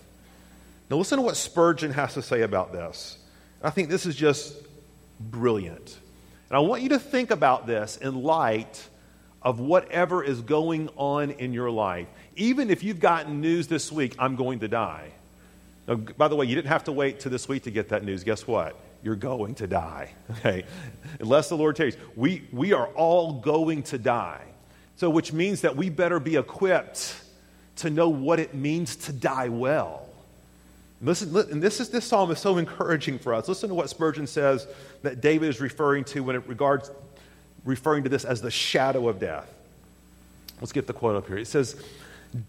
Now 0.91 0.97
listen 0.97 1.19
to 1.19 1.23
what 1.23 1.37
Spurgeon 1.37 1.93
has 1.93 2.15
to 2.15 2.23
say 2.23 2.43
about 2.43 2.73
this. 2.73 3.19
I 3.63 3.71
think 3.71 3.89
this 3.89 4.07
is 4.07 4.17
just 4.17 4.55
brilliant. 5.19 5.99
And 6.49 6.57
I 6.57 6.61
want 6.61 6.83
you 6.83 6.91
to 6.91 6.99
think 6.99 7.31
about 7.31 7.67
this 7.67 7.97
in 7.97 8.23
light 8.23 8.89
of 9.43 9.61
whatever 9.61 10.23
is 10.23 10.41
going 10.41 10.89
on 10.97 11.31
in 11.33 11.53
your 11.53 11.71
life 11.71 12.09
even 12.41 12.71
if 12.71 12.83
you've 12.83 13.01
gotten 13.01 13.41
news 13.41 13.67
this 13.67 13.93
week, 13.93 14.15
I'm 14.19 14.35
going 14.35 14.61
to 14.61 14.69
die. 14.69 15.11
Now, 15.87 15.97
by 15.97 16.29
the 16.29 16.37
way, 16.37 16.47
you 16.47 16.55
didn't 16.55 16.69
have 16.69 16.85
to 16.85 16.93
wait 16.93 17.21
to 17.21 17.29
this 17.29 17.49
week 17.49 17.65
to 17.65 17.71
get 17.71 17.91
that 17.91 18.03
news. 18.03 18.25
Guess 18.25 18.47
what? 18.47 18.77
You're 19.03 19.17
going 19.17 19.55
to 19.57 19.67
die. 19.67 20.13
Okay? 20.39 20.65
Unless 21.21 21.51
the 21.51 21.57
Lord 21.57 21.77
tarries. 21.77 21.97
We, 22.17 22.49
we 22.51 22.73
are 22.73 22.87
all 22.89 23.35
going 23.35 23.83
to 23.85 23.99
die. 23.99 24.43
So, 25.01 25.09
which 25.09 25.33
means 25.33 25.63
that 25.63 25.79
we 25.79 25.89
better 25.89 26.21
be 26.21 26.37
equipped 26.37 27.15
to 27.77 27.89
know 27.89 28.11
what 28.11 28.39
it 28.39 28.53
means 28.53 28.97
to 28.97 29.15
die 29.15 29.49
well. 29.49 30.07
Listen, 31.01 31.35
and 31.51 31.63
this, 31.63 31.81
is, 31.81 31.89
this 31.89 32.05
psalm 32.05 32.31
is 32.31 32.39
so 32.39 32.59
encouraging 32.59 33.19
for 33.19 33.33
us. 33.33 33.49
Listen 33.49 33.71
to 33.71 33.75
what 33.75 33.89
Spurgeon 33.89 34.27
says 34.27 34.69
that 35.01 35.23
David 35.23 35.49
is 35.49 35.59
referring 35.59 36.05
to 36.05 36.21
when 36.21 36.37
it 36.37 36.47
regards 36.47 36.91
referring 37.65 38.03
to 38.03 38.11
this 38.11 38.27
as 38.27 38.43
the 38.43 38.51
shadow 38.51 39.09
of 39.09 39.19
death. 39.19 39.51
Let's 40.61 40.73
get 40.73 40.87
the 40.87 40.93
quote 40.93 41.17
up 41.17 41.27
here. 41.27 41.39
It 41.39 41.47
says, 41.47 41.83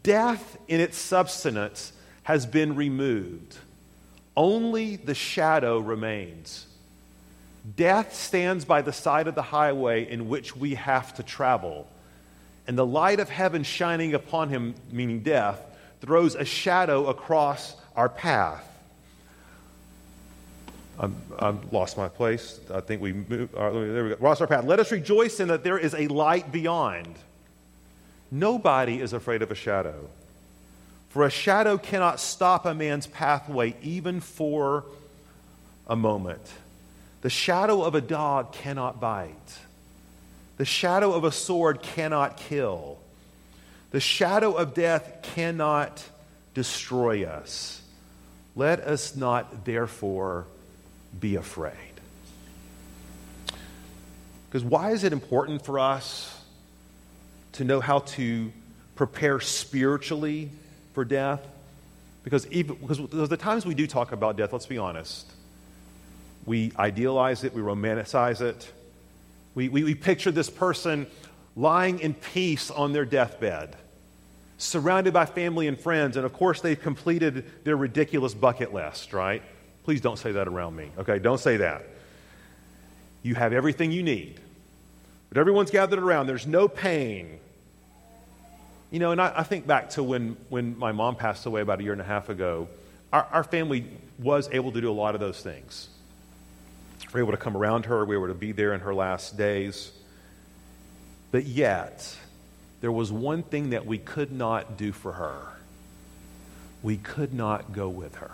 Death 0.04 0.58
in 0.68 0.82
its 0.82 0.98
substance 0.98 1.94
has 2.24 2.46
been 2.46 2.76
removed, 2.76 3.56
only 4.36 4.98
the 4.98 5.16
shadow 5.16 5.80
remains. 5.80 6.66
Death 7.78 8.14
stands 8.14 8.66
by 8.66 8.82
the 8.82 8.92
side 8.92 9.28
of 9.28 9.36
the 9.36 9.42
highway 9.42 10.12
in 10.12 10.28
which 10.28 10.54
we 10.54 10.76
have 10.76 11.14
to 11.14 11.24
travel, 11.24 11.88
and 12.68 12.78
the 12.78 12.86
light 12.86 13.20
of 13.20 13.30
heaven 13.30 13.64
shining 13.64 14.14
upon 14.14 14.50
him, 14.50 14.76
meaning 14.92 15.22
death, 15.22 15.60
throws 16.02 16.36
a 16.36 16.46
shadow 16.46 17.08
across 17.08 17.76
our 17.96 18.10
path. 18.10 18.68
I've 21.40 21.74
lost 21.74 21.98
my 21.98 22.10
place. 22.10 22.60
I 22.72 22.80
think 22.80 23.02
we 23.02 23.14
moved. 23.14 23.56
Uh, 23.56 23.72
there 23.72 24.04
we 24.04 24.10
go. 24.12 24.18
Lost 24.20 24.40
our 24.42 24.48
path. 24.48 24.66
Let 24.66 24.80
us 24.80 24.92
rejoice 24.92 25.40
in 25.40 25.48
that 25.48 25.64
there 25.64 25.80
is 25.80 25.96
a 25.96 26.08
light 26.08 26.52
beyond. 26.52 27.16
Nobody 28.30 29.02
is 29.02 29.12
afraid 29.14 29.42
of 29.42 29.50
a 29.50 29.56
shadow. 29.56 30.10
For 31.10 31.26
a 31.26 31.30
shadow 31.30 31.78
cannot 31.78 32.20
stop 32.20 32.66
a 32.66 32.74
man's 32.74 33.08
pathway 33.08 33.76
even 33.82 34.22
for 34.22 34.86
a 35.88 35.96
moment. 35.96 36.42
The 37.22 37.30
shadow 37.30 37.84
of 37.84 37.96
a 37.96 38.02
dog 38.02 38.54
cannot 38.54 39.00
bite. 39.02 39.60
The 40.58 40.66
shadow 40.66 41.14
of 41.14 41.24
a 41.24 41.32
sword 41.32 41.82
cannot 41.82 42.38
kill. 42.38 43.00
The 43.92 44.00
shadow 44.00 44.54
of 44.54 44.74
death 44.74 45.20
cannot 45.22 46.04
destroy 46.54 47.26
us. 47.26 47.82
Let 48.56 48.82
us 48.82 49.16
not, 49.16 49.66
therefore, 49.66 50.46
be 51.20 51.36
afraid. 51.36 51.76
Because 54.50 54.64
why 54.64 54.92
is 54.92 55.04
it 55.04 55.14
important 55.14 55.66
for 55.66 55.80
us 55.80 56.38
to 57.54 57.64
know 57.64 57.80
how 57.80 58.00
to 58.00 58.52
prepare 58.96 59.40
spiritually 59.40 60.52
for 60.94 61.06
death. 61.06 61.42
Because, 62.24 62.46
even, 62.48 62.76
because 62.76 63.00
the 63.30 63.38
times 63.38 63.66
we 63.66 63.74
do 63.74 63.88
talk 63.88 64.12
about 64.12 64.38
death, 64.38 64.54
let's 64.54 64.68
be 64.68 64.78
honest, 64.78 65.28
we 66.46 66.72
idealize 66.78 67.44
it, 67.44 67.54
we 67.54 67.62
romanticize 67.62 68.42
it, 68.42 68.72
We, 69.56 69.70
we, 69.70 69.84
we 69.84 69.96
picture 69.96 70.32
this 70.32 70.50
person 70.50 71.08
lying 71.56 72.00
in 72.00 72.14
peace 72.14 72.72
on 72.72 72.94
their 72.94 73.06
deathbed, 73.06 73.76
surrounded 74.58 75.14
by 75.14 75.26
family 75.26 75.68
and 75.68 75.80
friends, 75.80 76.18
and 76.18 76.26
of 76.26 76.34
course, 76.34 76.62
they've 76.62 76.80
completed 76.80 77.46
their 77.64 77.76
ridiculous 77.76 78.34
bucket 78.34 78.74
list, 78.74 79.14
right? 79.14 79.42
Please 79.84 80.02
don't 80.02 80.18
say 80.18 80.34
that 80.34 80.48
around 80.48 80.76
me, 80.76 80.92
okay? 80.98 81.20
Don't 81.20 81.40
say 81.40 81.58
that. 81.58 81.84
You 83.24 83.36
have 83.36 83.54
everything 83.54 83.92
you 83.92 84.04
need, 84.04 84.40
but 85.30 85.38
everyone's 85.38 85.72
gathered 85.72 86.00
around. 86.00 86.28
There's 86.28 86.48
no 86.48 86.68
pain. 86.68 87.40
You 88.90 89.00
know, 89.00 89.12
and 89.12 89.22
I, 89.22 89.34
I 89.38 89.44
think 89.44 89.68
back 89.68 89.92
to 89.92 90.04
when, 90.04 90.38
when 90.50 90.78
my 90.78 90.92
mom 90.92 91.16
passed 91.16 91.46
away 91.46 91.62
about 91.62 91.80
a 91.80 91.84
year 91.84 91.94
and 91.94 92.02
a 92.02 92.06
half 92.06 92.30
ago. 92.30 92.68
Our, 93.14 93.28
our 93.32 93.44
family 93.44 93.86
was 94.20 94.50
able 94.52 94.72
to 94.72 94.82
do 94.82 94.90
a 94.90 94.94
lot 94.94 95.16
of 95.16 95.22
those 95.22 95.42
things. 95.42 95.90
We 97.14 97.22
were 97.22 97.28
able 97.28 97.38
to 97.38 97.44
come 97.44 97.58
around 97.58 97.86
her, 97.86 98.06
we 98.06 98.18
were 98.18 98.30
to 98.30 98.34
be 98.34 98.52
there 98.52 98.74
in 98.74 98.82
her 98.82 98.94
last 98.94 99.38
days. 99.38 99.92
But 101.32 101.46
yet, 101.46 102.16
there 102.80 102.92
was 102.92 103.12
one 103.12 103.44
thing 103.44 103.72
that 103.72 103.86
we 103.86 103.98
could 103.98 104.32
not 104.32 104.78
do 104.78 104.92
for 104.92 105.14
her. 105.14 105.40
We 106.84 106.98
could 106.98 107.34
not 107.34 107.74
go 107.74 107.90
with 107.90 108.16
her. 108.16 108.32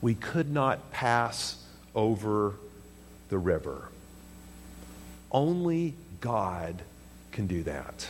We 0.00 0.14
could 0.14 0.50
not 0.50 0.90
pass 0.92 1.62
over 1.94 2.54
the 3.30 3.38
river. 3.38 3.88
Only 5.32 5.94
God 6.20 6.82
can 7.32 7.46
do 7.46 7.62
that. 7.64 8.08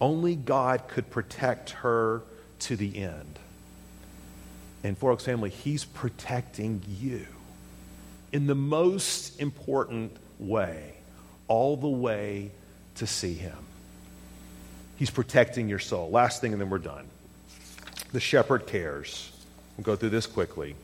Only 0.00 0.36
God 0.36 0.88
could 0.88 1.10
protect 1.10 1.70
her 1.70 2.22
to 2.60 2.76
the 2.76 2.96
end. 3.02 3.38
And 4.82 4.96
Four 4.96 5.12
Oaks 5.12 5.24
family, 5.24 5.50
He's 5.50 5.84
protecting 5.84 6.82
you 7.00 7.26
in 8.34 8.48
the 8.48 8.54
most 8.54 9.40
important 9.40 10.10
way 10.40 10.92
all 11.46 11.76
the 11.76 11.88
way 11.88 12.50
to 12.96 13.06
see 13.06 13.32
him. 13.32 13.56
He's 14.96 15.08
protecting 15.08 15.68
your 15.68 15.78
soul. 15.78 16.10
Last 16.10 16.40
thing, 16.40 16.50
and 16.50 16.60
then 16.60 16.68
we're 16.68 16.78
done. 16.78 17.06
The 18.12 18.18
shepherd 18.18 18.66
cares. 18.66 19.30
We'll 19.76 19.84
go 19.84 19.94
through 19.94 20.10
this 20.10 20.26
quickly. 20.26 20.74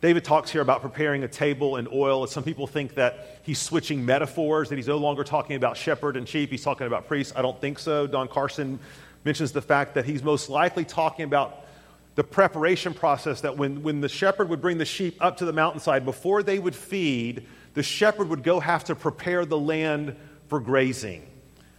David 0.00 0.24
talks 0.24 0.50
here 0.50 0.62
about 0.62 0.82
preparing 0.82 1.22
a 1.22 1.28
table 1.28 1.76
and 1.76 1.86
oil. 1.92 2.26
Some 2.26 2.42
people 2.42 2.66
think 2.66 2.94
that 2.94 3.40
he's 3.44 3.60
switching 3.60 4.04
metaphors, 4.04 4.68
that 4.70 4.76
he's 4.76 4.88
no 4.88 4.96
longer 4.96 5.22
talking 5.22 5.54
about 5.54 5.76
shepherd 5.76 6.16
and 6.16 6.28
sheep, 6.28 6.50
he's 6.50 6.64
talking 6.64 6.88
about 6.88 7.06
priests. 7.06 7.32
I 7.36 7.42
don't 7.42 7.60
think 7.60 7.78
so. 7.78 8.08
Don 8.08 8.26
Carson 8.26 8.80
mentions 9.24 9.52
the 9.52 9.62
fact 9.62 9.94
that 9.94 10.06
he's 10.06 10.24
most 10.24 10.50
likely 10.50 10.84
talking 10.84 11.24
about 11.24 11.66
the 12.14 12.24
preparation 12.24 12.94
process 12.94 13.42
that 13.42 13.56
when, 13.56 13.82
when 13.82 14.00
the 14.00 14.08
shepherd 14.08 14.48
would 14.48 14.60
bring 14.60 14.78
the 14.78 14.84
sheep 14.84 15.16
up 15.20 15.38
to 15.38 15.44
the 15.44 15.52
mountainside, 15.52 16.04
before 16.04 16.42
they 16.42 16.58
would 16.58 16.74
feed, 16.74 17.46
the 17.74 17.82
shepherd 17.82 18.28
would 18.28 18.42
go 18.42 18.60
have 18.60 18.84
to 18.84 18.94
prepare 18.94 19.44
the 19.44 19.58
land 19.58 20.16
for 20.48 20.60
grazing, 20.60 21.26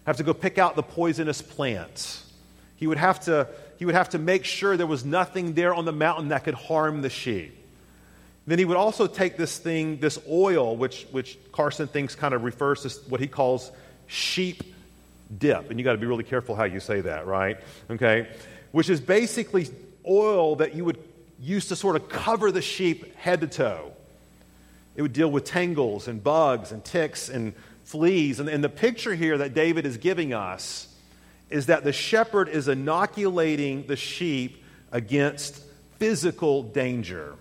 have 0.05 0.17
to 0.17 0.23
go 0.23 0.33
pick 0.33 0.57
out 0.57 0.75
the 0.75 0.83
poisonous 0.83 1.41
plants. 1.41 2.25
He 2.77 2.87
would 2.87 2.97
have 2.97 3.19
to, 3.21 3.47
he 3.77 3.85
would 3.85 3.95
have 3.95 4.09
to 4.09 4.19
make 4.19 4.45
sure 4.45 4.77
there 4.77 4.87
was 4.87 5.05
nothing 5.05 5.53
there 5.53 5.73
on 5.73 5.85
the 5.85 5.91
mountain 5.91 6.29
that 6.29 6.45
could 6.45 6.55
harm 6.55 7.01
the 7.01 7.09
sheep. 7.09 7.57
Then 8.47 8.57
he 8.57 8.65
would 8.65 8.77
also 8.77 9.05
take 9.05 9.37
this 9.37 9.57
thing, 9.57 9.99
this 9.99 10.17
oil, 10.27 10.75
which, 10.75 11.05
which 11.11 11.37
Carson 11.51 11.87
thinks 11.87 12.15
kind 12.15 12.33
of 12.33 12.43
refers 12.43 12.81
to 12.81 13.09
what 13.09 13.21
he 13.21 13.27
calls 13.27 13.71
sheep 14.07 14.63
dip. 15.37 15.69
And 15.69 15.79
you 15.79 15.83
got 15.83 15.91
to 15.91 15.97
be 15.99 16.07
really 16.07 16.23
careful 16.23 16.55
how 16.55 16.63
you 16.63 16.79
say 16.79 17.01
that, 17.01 17.27
right? 17.27 17.59
Okay? 17.89 18.27
Which 18.71 18.89
is 18.89 18.99
basically 18.99 19.69
oil 20.07 20.57
that 20.57 20.75
you 20.75 20.85
would 20.85 20.97
use 21.39 21.67
to 21.67 21.75
sort 21.75 21.95
of 21.95 22.09
cover 22.09 22.51
the 22.51 22.61
sheep 22.61 23.15
head 23.15 23.41
to 23.41 23.47
toe. 23.47 23.91
It 24.95 25.01
would 25.01 25.13
deal 25.13 25.31
with 25.31 25.45
tangles 25.45 26.07
and 26.07 26.23
bugs 26.23 26.71
and 26.71 26.83
ticks 26.83 27.29
and 27.29 27.53
fleas. 27.85 28.39
And, 28.39 28.49
and 28.49 28.63
the 28.63 28.69
picture 28.69 29.15
here 29.15 29.37
that 29.39 29.53
David 29.53 29.85
is 29.85 29.97
giving 29.97 30.33
us 30.33 30.87
is 31.49 31.65
that 31.65 31.83
the 31.83 31.93
shepherd 31.93 32.49
is 32.49 32.67
inoculating 32.67 33.85
the 33.87 33.95
sheep 33.95 34.63
against 34.91 35.61
physical 35.97 36.63
danger. 36.63 37.35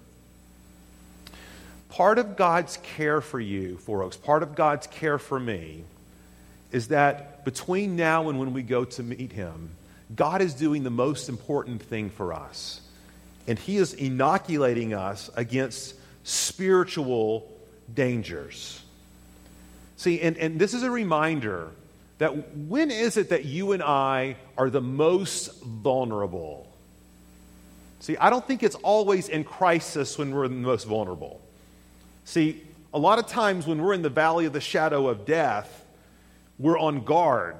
Part 1.88 2.18
of 2.18 2.36
God's 2.36 2.78
care 2.78 3.20
for 3.20 3.40
you, 3.40 3.76
Four 3.78 4.02
Oaks, 4.02 4.16
part 4.16 4.42
of 4.42 4.54
God's 4.54 4.86
care 4.86 5.18
for 5.18 5.38
me 5.38 5.84
is 6.70 6.88
that 6.88 7.44
between 7.44 7.96
now 7.96 8.28
and 8.28 8.38
when 8.38 8.52
we 8.52 8.62
go 8.62 8.84
to 8.84 9.02
meet 9.02 9.32
Him, 9.32 9.70
God 10.14 10.42
is 10.42 10.54
doing 10.54 10.82
the 10.82 10.90
most 10.90 11.28
important 11.28 11.82
thing 11.82 12.10
for 12.10 12.32
us. 12.32 12.80
And 13.46 13.58
He 13.58 13.76
is 13.76 13.94
inoculating 13.94 14.94
us 14.94 15.30
against 15.34 15.94
spiritual 16.24 17.50
dangers. 17.92 18.82
See, 19.96 20.20
and, 20.20 20.36
and 20.38 20.58
this 20.58 20.74
is 20.74 20.82
a 20.82 20.90
reminder 20.90 21.68
that 22.18 22.56
when 22.56 22.90
is 22.90 23.16
it 23.16 23.30
that 23.30 23.44
you 23.44 23.72
and 23.72 23.82
I 23.82 24.36
are 24.56 24.70
the 24.70 24.80
most 24.80 25.62
vulnerable? 25.62 26.66
See, 28.00 28.16
I 28.16 28.30
don't 28.30 28.46
think 28.46 28.62
it's 28.62 28.76
always 28.76 29.28
in 29.28 29.44
crisis 29.44 30.16
when 30.16 30.34
we're 30.34 30.48
the 30.48 30.54
most 30.54 30.84
vulnerable. 30.84 31.40
See, 32.24 32.62
a 32.92 32.98
lot 32.98 33.18
of 33.18 33.26
times 33.26 33.66
when 33.66 33.80
we're 33.82 33.94
in 33.94 34.02
the 34.02 34.08
valley 34.08 34.46
of 34.46 34.52
the 34.52 34.60
shadow 34.60 35.08
of 35.08 35.24
death, 35.26 35.84
we're 36.58 36.78
on 36.78 37.04
guard. 37.04 37.56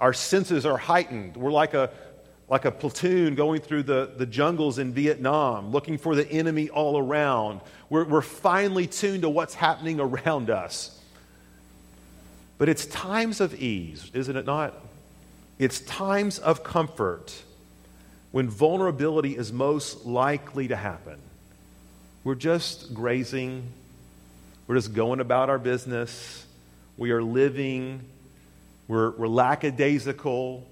Our 0.00 0.12
senses 0.12 0.64
are 0.64 0.78
heightened. 0.78 1.36
We're 1.36 1.52
like 1.52 1.74
a, 1.74 1.90
like 2.48 2.64
a 2.64 2.70
platoon 2.70 3.34
going 3.34 3.60
through 3.60 3.84
the, 3.84 4.10
the 4.16 4.26
jungles 4.26 4.78
in 4.78 4.92
Vietnam, 4.92 5.70
looking 5.70 5.98
for 5.98 6.14
the 6.14 6.28
enemy 6.30 6.68
all 6.70 6.98
around. 6.98 7.60
We're, 7.90 8.04
we're 8.04 8.22
finely 8.22 8.86
tuned 8.86 9.22
to 9.22 9.28
what's 9.28 9.54
happening 9.54 10.00
around 10.00 10.50
us. 10.50 10.98
But 12.58 12.68
it's 12.68 12.86
times 12.86 13.40
of 13.40 13.54
ease, 13.54 14.10
isn't 14.14 14.36
it 14.36 14.46
not? 14.46 14.74
It's 15.58 15.80
times 15.80 16.38
of 16.38 16.64
comfort 16.64 17.34
when 18.32 18.48
vulnerability 18.48 19.36
is 19.36 19.52
most 19.52 20.06
likely 20.06 20.68
to 20.68 20.76
happen. 20.76 21.18
We're 22.24 22.34
just 22.34 22.94
grazing, 22.94 23.64
we're 24.66 24.76
just 24.76 24.94
going 24.94 25.20
about 25.20 25.50
our 25.50 25.58
business, 25.58 26.46
we 26.96 27.10
are 27.12 27.22
living, 27.22 28.02
we're, 28.90 29.10
we're 29.12 29.28
lackadaisical, 29.28 30.66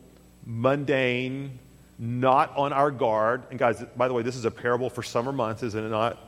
mundane, 0.44 1.61
not 2.00 2.57
on 2.57 2.72
our 2.72 2.90
guard. 2.90 3.44
And 3.50 3.61
guys, 3.61 3.81
by 3.96 4.09
the 4.09 4.14
way, 4.14 4.24
this 4.24 4.35
is 4.35 4.44
a 4.44 4.50
parable 4.50 4.90
for 4.90 5.04
summer 5.04 5.31
months, 5.31 5.62
isn't 5.62 5.85
it 5.85 5.88
not? 5.88 6.18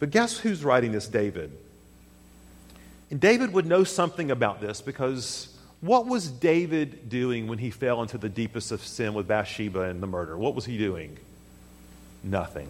But 0.00 0.10
guess 0.10 0.36
who's 0.36 0.62
writing 0.64 0.92
this? 0.92 1.08
David. 1.08 1.50
And 3.10 3.20
David 3.20 3.54
would 3.54 3.64
know 3.64 3.84
something 3.84 4.30
about 4.30 4.60
this 4.60 4.82
because 4.82 5.56
what 5.80 6.06
was 6.06 6.28
David 6.28 7.08
doing 7.08 7.46
when 7.46 7.56
he 7.56 7.70
fell 7.70 8.02
into 8.02 8.18
the 8.18 8.28
deepest 8.28 8.70
of 8.70 8.84
sin 8.84 9.14
with 9.14 9.26
Bathsheba 9.26 9.80
and 9.84 10.02
the 10.02 10.06
murder? 10.06 10.36
What 10.36 10.54
was 10.54 10.66
he 10.66 10.76
doing? 10.76 11.16
Nothing. 12.22 12.68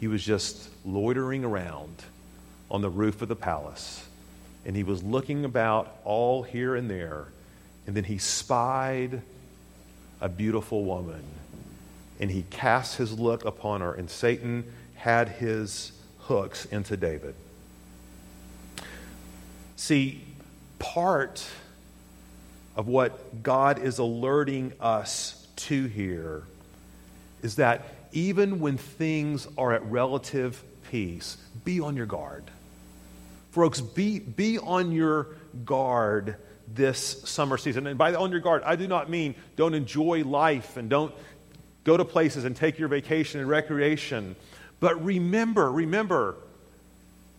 He 0.00 0.08
was 0.08 0.24
just 0.24 0.70
loitering 0.82 1.44
around 1.44 1.94
on 2.70 2.80
the 2.80 2.90
roof 2.90 3.20
of 3.20 3.28
the 3.28 3.36
palace. 3.36 4.05
And 4.66 4.76
he 4.76 4.82
was 4.82 5.02
looking 5.02 5.44
about 5.46 5.96
all 6.04 6.42
here 6.42 6.74
and 6.74 6.90
there. 6.90 7.28
And 7.86 7.96
then 7.96 8.04
he 8.04 8.18
spied 8.18 9.22
a 10.20 10.28
beautiful 10.28 10.84
woman. 10.84 11.22
And 12.20 12.30
he 12.30 12.42
cast 12.50 12.96
his 12.96 13.18
look 13.18 13.44
upon 13.44 13.80
her, 13.80 13.94
and 13.94 14.10
Satan 14.10 14.64
had 14.96 15.28
his 15.28 15.92
hooks 16.20 16.64
into 16.66 16.96
David. 16.96 17.34
See, 19.76 20.22
part 20.78 21.46
of 22.74 22.88
what 22.88 23.42
God 23.42 23.78
is 23.78 23.98
alerting 23.98 24.72
us 24.80 25.46
to 25.56 25.86
here 25.86 26.42
is 27.42 27.56
that 27.56 27.84
even 28.12 28.60
when 28.60 28.78
things 28.78 29.46
are 29.56 29.72
at 29.72 29.84
relative 29.84 30.62
peace, 30.90 31.36
be 31.64 31.80
on 31.80 31.96
your 31.96 32.06
guard. 32.06 32.44
Folks, 33.56 33.80
be, 33.80 34.18
be 34.18 34.58
on 34.58 34.92
your 34.92 35.28
guard 35.64 36.36
this 36.74 37.22
summer 37.24 37.56
season. 37.56 37.86
And 37.86 37.96
by 37.96 38.14
on 38.14 38.30
your 38.30 38.40
guard, 38.40 38.62
I 38.64 38.76
do 38.76 38.86
not 38.86 39.08
mean 39.08 39.34
don't 39.56 39.72
enjoy 39.72 40.24
life 40.24 40.76
and 40.76 40.90
don't 40.90 41.14
go 41.82 41.96
to 41.96 42.04
places 42.04 42.44
and 42.44 42.54
take 42.54 42.78
your 42.78 42.88
vacation 42.88 43.40
and 43.40 43.48
recreation. 43.48 44.36
But 44.78 45.02
remember, 45.02 45.72
remember, 45.72 46.34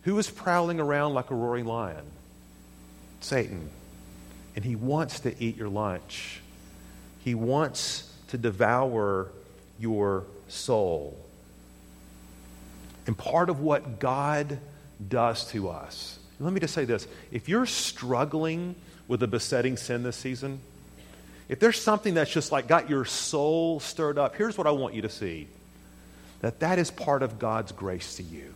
who 0.05 0.18
is 0.18 0.28
prowling 0.28 0.80
around 0.80 1.13
like 1.13 1.30
a 1.30 1.36
roaring 1.36 1.65
lion? 1.65 2.03
Satan. 3.20 3.70
And 4.55 4.65
he 4.65 4.76
wants 4.76 5.20
to 5.20 5.39
eat 5.39 5.55
your 5.55 5.70
lunch. 5.70 6.41
He 7.26 7.36
wants 7.36 8.11
to 8.30 8.39
devour 8.39 9.28
your 9.78 10.24
soul. 10.47 11.15
And 13.05 13.15
part 13.15 13.51
of 13.51 13.59
what 13.59 13.99
God 13.99 14.57
does 15.05 15.49
to 15.51 15.69
us, 15.69 16.19
let 16.39 16.53
me 16.53 16.59
just 16.59 16.73
say 16.73 16.85
this 16.85 17.07
if 17.31 17.49
you're 17.49 17.65
struggling 17.65 18.75
with 19.07 19.23
a 19.23 19.27
besetting 19.27 19.77
sin 19.77 20.03
this 20.03 20.15
season, 20.15 20.59
if 21.49 21.59
there's 21.59 21.81
something 21.81 22.13
that's 22.13 22.31
just 22.31 22.51
like 22.51 22.67
got 22.67 22.89
your 22.89 23.05
soul 23.05 23.79
stirred 23.79 24.17
up, 24.17 24.35
here's 24.35 24.57
what 24.57 24.67
I 24.67 24.71
want 24.71 24.93
you 24.93 25.01
to 25.03 25.09
see 25.09 25.47
that 26.41 26.59
that 26.59 26.77
is 26.77 26.91
part 26.91 27.23
of 27.23 27.39
God's 27.39 27.71
grace 27.71 28.17
to 28.17 28.23
you. 28.23 28.53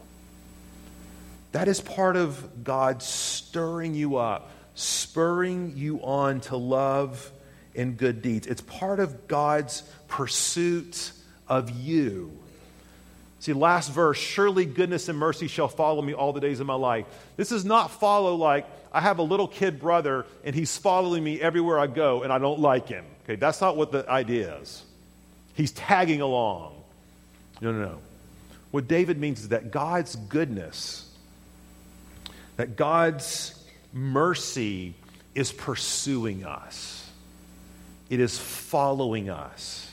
That 1.51 1.67
is 1.67 1.81
part 1.81 2.15
of 2.15 2.63
God 2.63 3.01
stirring 3.01 3.95
you 3.95 4.17
up, 4.17 4.51
spurring 4.75 5.73
you 5.75 5.99
on 6.03 6.41
to 6.41 6.57
love 6.57 7.31
and 7.75 7.97
good 7.97 8.21
deeds. 8.21 8.47
It's 8.47 8.61
part 8.61 8.99
of 8.99 9.27
God's 9.27 9.81
pursuit 10.07 11.11
of 11.47 11.71
you. 11.71 12.40
See, 13.41 13.53
last 13.53 13.91
verse, 13.91 14.19
surely 14.19 14.65
goodness 14.65 15.09
and 15.09 15.17
mercy 15.17 15.47
shall 15.47 15.67
follow 15.67 16.03
me 16.03 16.13
all 16.13 16.31
the 16.31 16.39
days 16.39 16.59
of 16.59 16.67
my 16.67 16.75
life. 16.75 17.07
This 17.37 17.51
is 17.51 17.65
not 17.65 17.89
follow 17.89 18.35
like 18.35 18.67
I 18.93 19.01
have 19.01 19.17
a 19.17 19.23
little 19.23 19.47
kid 19.47 19.79
brother 19.79 20.27
and 20.43 20.53
he's 20.53 20.77
following 20.77 21.23
me 21.23 21.41
everywhere 21.41 21.79
I 21.79 21.87
go 21.87 22.21
and 22.21 22.31
I 22.31 22.37
don't 22.37 22.59
like 22.59 22.87
him. 22.87 23.03
Okay, 23.23 23.37
that's 23.37 23.59
not 23.59 23.75
what 23.75 23.91
the 23.91 24.07
idea 24.07 24.59
is. 24.59 24.83
He's 25.55 25.71
tagging 25.71 26.21
along. 26.21 26.75
No, 27.61 27.71
no, 27.71 27.79
no. 27.79 27.97
What 28.69 28.87
David 28.87 29.17
means 29.19 29.39
is 29.39 29.49
that 29.49 29.71
God's 29.71 30.15
goodness, 30.15 31.09
that 32.57 32.75
God's 32.75 33.59
mercy 33.91 34.93
is 35.33 35.51
pursuing 35.51 36.45
us, 36.45 37.09
it 38.11 38.19
is 38.19 38.37
following 38.37 39.31
us, 39.31 39.91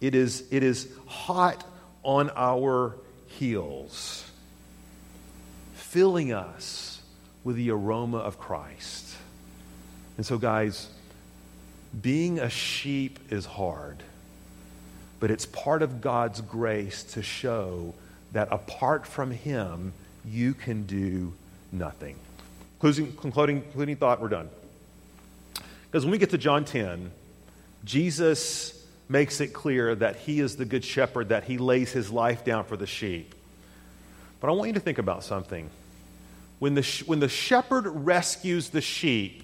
it 0.00 0.16
is, 0.16 0.42
it 0.50 0.64
is 0.64 0.88
hot 1.06 1.64
on 2.04 2.30
our 2.36 2.94
heels, 3.26 4.30
filling 5.74 6.32
us 6.32 7.02
with 7.42 7.56
the 7.56 7.70
aroma 7.70 8.18
of 8.18 8.38
Christ. 8.38 9.16
And 10.16 10.24
so, 10.24 10.38
guys, 10.38 10.88
being 12.00 12.38
a 12.38 12.48
sheep 12.48 13.18
is 13.30 13.44
hard 13.44 14.02
but 15.24 15.30
it's 15.30 15.46
part 15.46 15.80
of 15.80 16.02
God's 16.02 16.42
grace 16.42 17.02
to 17.14 17.22
show 17.22 17.94
that 18.32 18.48
apart 18.50 19.06
from 19.06 19.30
Him, 19.30 19.94
you 20.22 20.52
can 20.52 20.84
do 20.84 21.32
nothing. 21.72 22.16
Concluding, 22.78 23.16
concluding, 23.16 23.62
concluding 23.62 23.96
thought, 23.96 24.20
we're 24.20 24.28
done. 24.28 24.50
Because 25.86 26.04
when 26.04 26.12
we 26.12 26.18
get 26.18 26.28
to 26.28 26.36
John 26.36 26.66
10, 26.66 27.10
Jesus 27.86 28.83
makes 29.08 29.40
it 29.40 29.48
clear 29.48 29.94
that 29.94 30.16
He 30.16 30.40
is 30.40 30.56
the 30.56 30.64
good 30.64 30.84
shepherd, 30.84 31.28
that 31.28 31.44
He 31.44 31.58
lays 31.58 31.92
His 31.92 32.10
life 32.10 32.44
down 32.44 32.64
for 32.64 32.76
the 32.76 32.86
sheep. 32.86 33.34
But 34.40 34.48
I 34.48 34.52
want 34.52 34.68
you 34.68 34.74
to 34.74 34.80
think 34.80 34.98
about 34.98 35.24
something. 35.24 35.70
When 36.58 36.74
the, 36.74 37.02
when 37.06 37.20
the 37.20 37.28
shepherd 37.28 37.86
rescues 37.86 38.70
the 38.70 38.80
sheep 38.80 39.42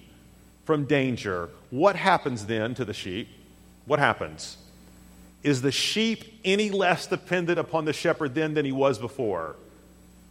from 0.65 0.85
danger, 0.85 1.49
what 1.71 1.97
happens 1.97 2.47
then 2.47 2.75
to 2.75 2.85
the 2.85 2.95
sheep? 2.95 3.29
What 3.87 3.99
happens? 3.99 4.57
Is 5.43 5.63
the 5.63 5.73
sheep 5.73 6.41
any 6.45 6.71
less 6.71 7.07
dependent 7.07 7.59
upon 7.59 7.87
the 7.87 7.93
shepherd 7.93 8.35
then 8.35 8.55
than 8.55 8.65
he 8.65 8.73
was 8.73 8.99
before? 8.99 9.57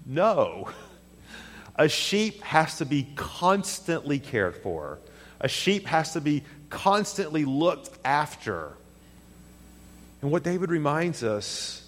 No. 0.05 0.69
A 1.75 1.87
sheep 1.87 2.41
has 2.43 2.77
to 2.77 2.85
be 2.85 3.07
constantly 3.15 4.19
cared 4.19 4.57
for. 4.57 4.99
A 5.39 5.47
sheep 5.47 5.85
has 5.85 6.13
to 6.13 6.21
be 6.21 6.43
constantly 6.69 7.45
looked 7.45 7.89
after. 8.03 8.73
And 10.21 10.31
what 10.31 10.43
David 10.43 10.69
reminds 10.69 11.23
us 11.23 11.87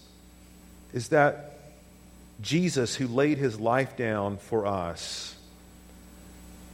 is 0.93 1.09
that 1.09 1.57
Jesus, 2.41 2.95
who 2.95 3.07
laid 3.07 3.37
his 3.37 3.59
life 3.59 3.97
down 3.97 4.37
for 4.37 4.65
us, 4.65 5.35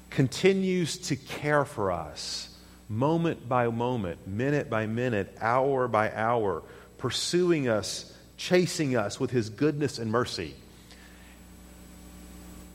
continues 0.09 0.97
to 0.97 1.15
care 1.15 1.65
for 1.65 1.91
us 1.91 2.49
moment 2.89 3.47
by 3.47 3.67
moment, 3.67 4.27
minute 4.27 4.69
by 4.69 4.85
minute, 4.85 5.35
hour 5.41 5.87
by 5.87 6.11
hour, 6.13 6.63
pursuing 6.97 7.67
us, 7.67 8.13
chasing 8.37 8.95
us 8.95 9.19
with 9.19 9.31
his 9.31 9.49
goodness 9.49 9.99
and 9.99 10.11
mercy. 10.11 10.55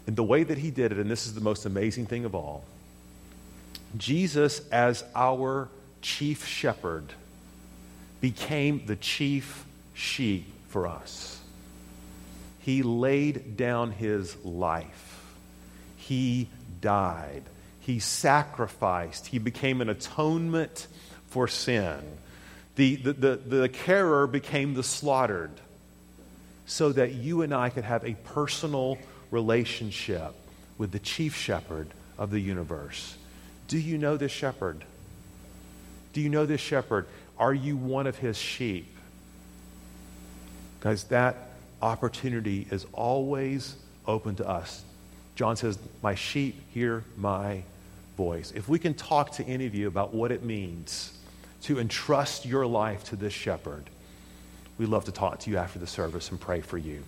And 0.06 0.16
the 0.16 0.24
way 0.24 0.42
that 0.42 0.58
he 0.58 0.70
did 0.70 0.92
it, 0.92 0.98
and 0.98 1.10
this 1.10 1.26
is 1.26 1.34
the 1.34 1.40
most 1.40 1.64
amazing 1.64 2.06
thing 2.06 2.24
of 2.24 2.34
all, 2.34 2.64
Jesus, 3.96 4.66
as 4.70 5.04
our 5.14 5.68
chief 6.00 6.46
shepherd, 6.46 7.12
became 8.22 8.86
the 8.86 8.96
chief 8.96 9.66
sheep 9.92 10.46
for 10.68 10.86
us. 10.86 11.38
He 12.60 12.82
laid 12.82 13.58
down 13.58 13.90
his 13.90 14.42
life. 14.42 15.22
He 15.98 16.48
died 16.80 17.42
he 17.82 17.98
sacrificed. 17.98 19.26
He 19.26 19.38
became 19.38 19.80
an 19.80 19.88
atonement 19.88 20.86
for 21.26 21.48
sin. 21.48 21.98
The, 22.76 22.94
the, 22.96 23.12
the, 23.12 23.36
the 23.36 23.68
carer 23.68 24.28
became 24.28 24.74
the 24.74 24.84
slaughtered 24.84 25.50
so 26.64 26.92
that 26.92 27.12
you 27.12 27.42
and 27.42 27.52
I 27.52 27.70
could 27.70 27.82
have 27.82 28.04
a 28.04 28.14
personal 28.14 28.98
relationship 29.32 30.32
with 30.78 30.92
the 30.92 31.00
chief 31.00 31.36
shepherd 31.36 31.88
of 32.16 32.30
the 32.30 32.38
universe. 32.38 33.16
Do 33.66 33.78
you 33.78 33.98
know 33.98 34.16
this 34.16 34.32
shepherd? 34.32 34.84
Do 36.12 36.20
you 36.20 36.28
know 36.28 36.46
this 36.46 36.60
shepherd? 36.60 37.06
Are 37.38 37.54
you 37.54 37.76
one 37.76 38.06
of 38.06 38.16
his 38.16 38.36
sheep? 38.36 38.96
Guys, 40.80 41.04
that 41.04 41.36
opportunity 41.80 42.66
is 42.70 42.86
always 42.92 43.76
open 44.06 44.36
to 44.36 44.48
us. 44.48 44.84
John 45.34 45.56
says, 45.56 45.78
My 46.02 46.14
sheep 46.14 46.60
hear 46.72 47.04
my 47.16 47.62
voice, 48.16 48.52
if 48.54 48.68
we 48.68 48.78
can 48.78 48.94
talk 48.94 49.32
to 49.32 49.46
any 49.46 49.66
of 49.66 49.74
you 49.74 49.88
about 49.88 50.12
what 50.12 50.30
it 50.30 50.44
means 50.44 51.16
to 51.62 51.78
entrust 51.78 52.44
your 52.44 52.66
life 52.66 53.04
to 53.04 53.16
this 53.16 53.32
shepherd, 53.32 53.84
we'd 54.78 54.88
love 54.88 55.04
to 55.06 55.12
talk 55.12 55.38
to 55.40 55.50
you 55.50 55.56
after 55.56 55.78
the 55.78 55.86
service 55.86 56.30
and 56.30 56.40
pray 56.40 56.60
for 56.60 56.78
you. 56.78 57.02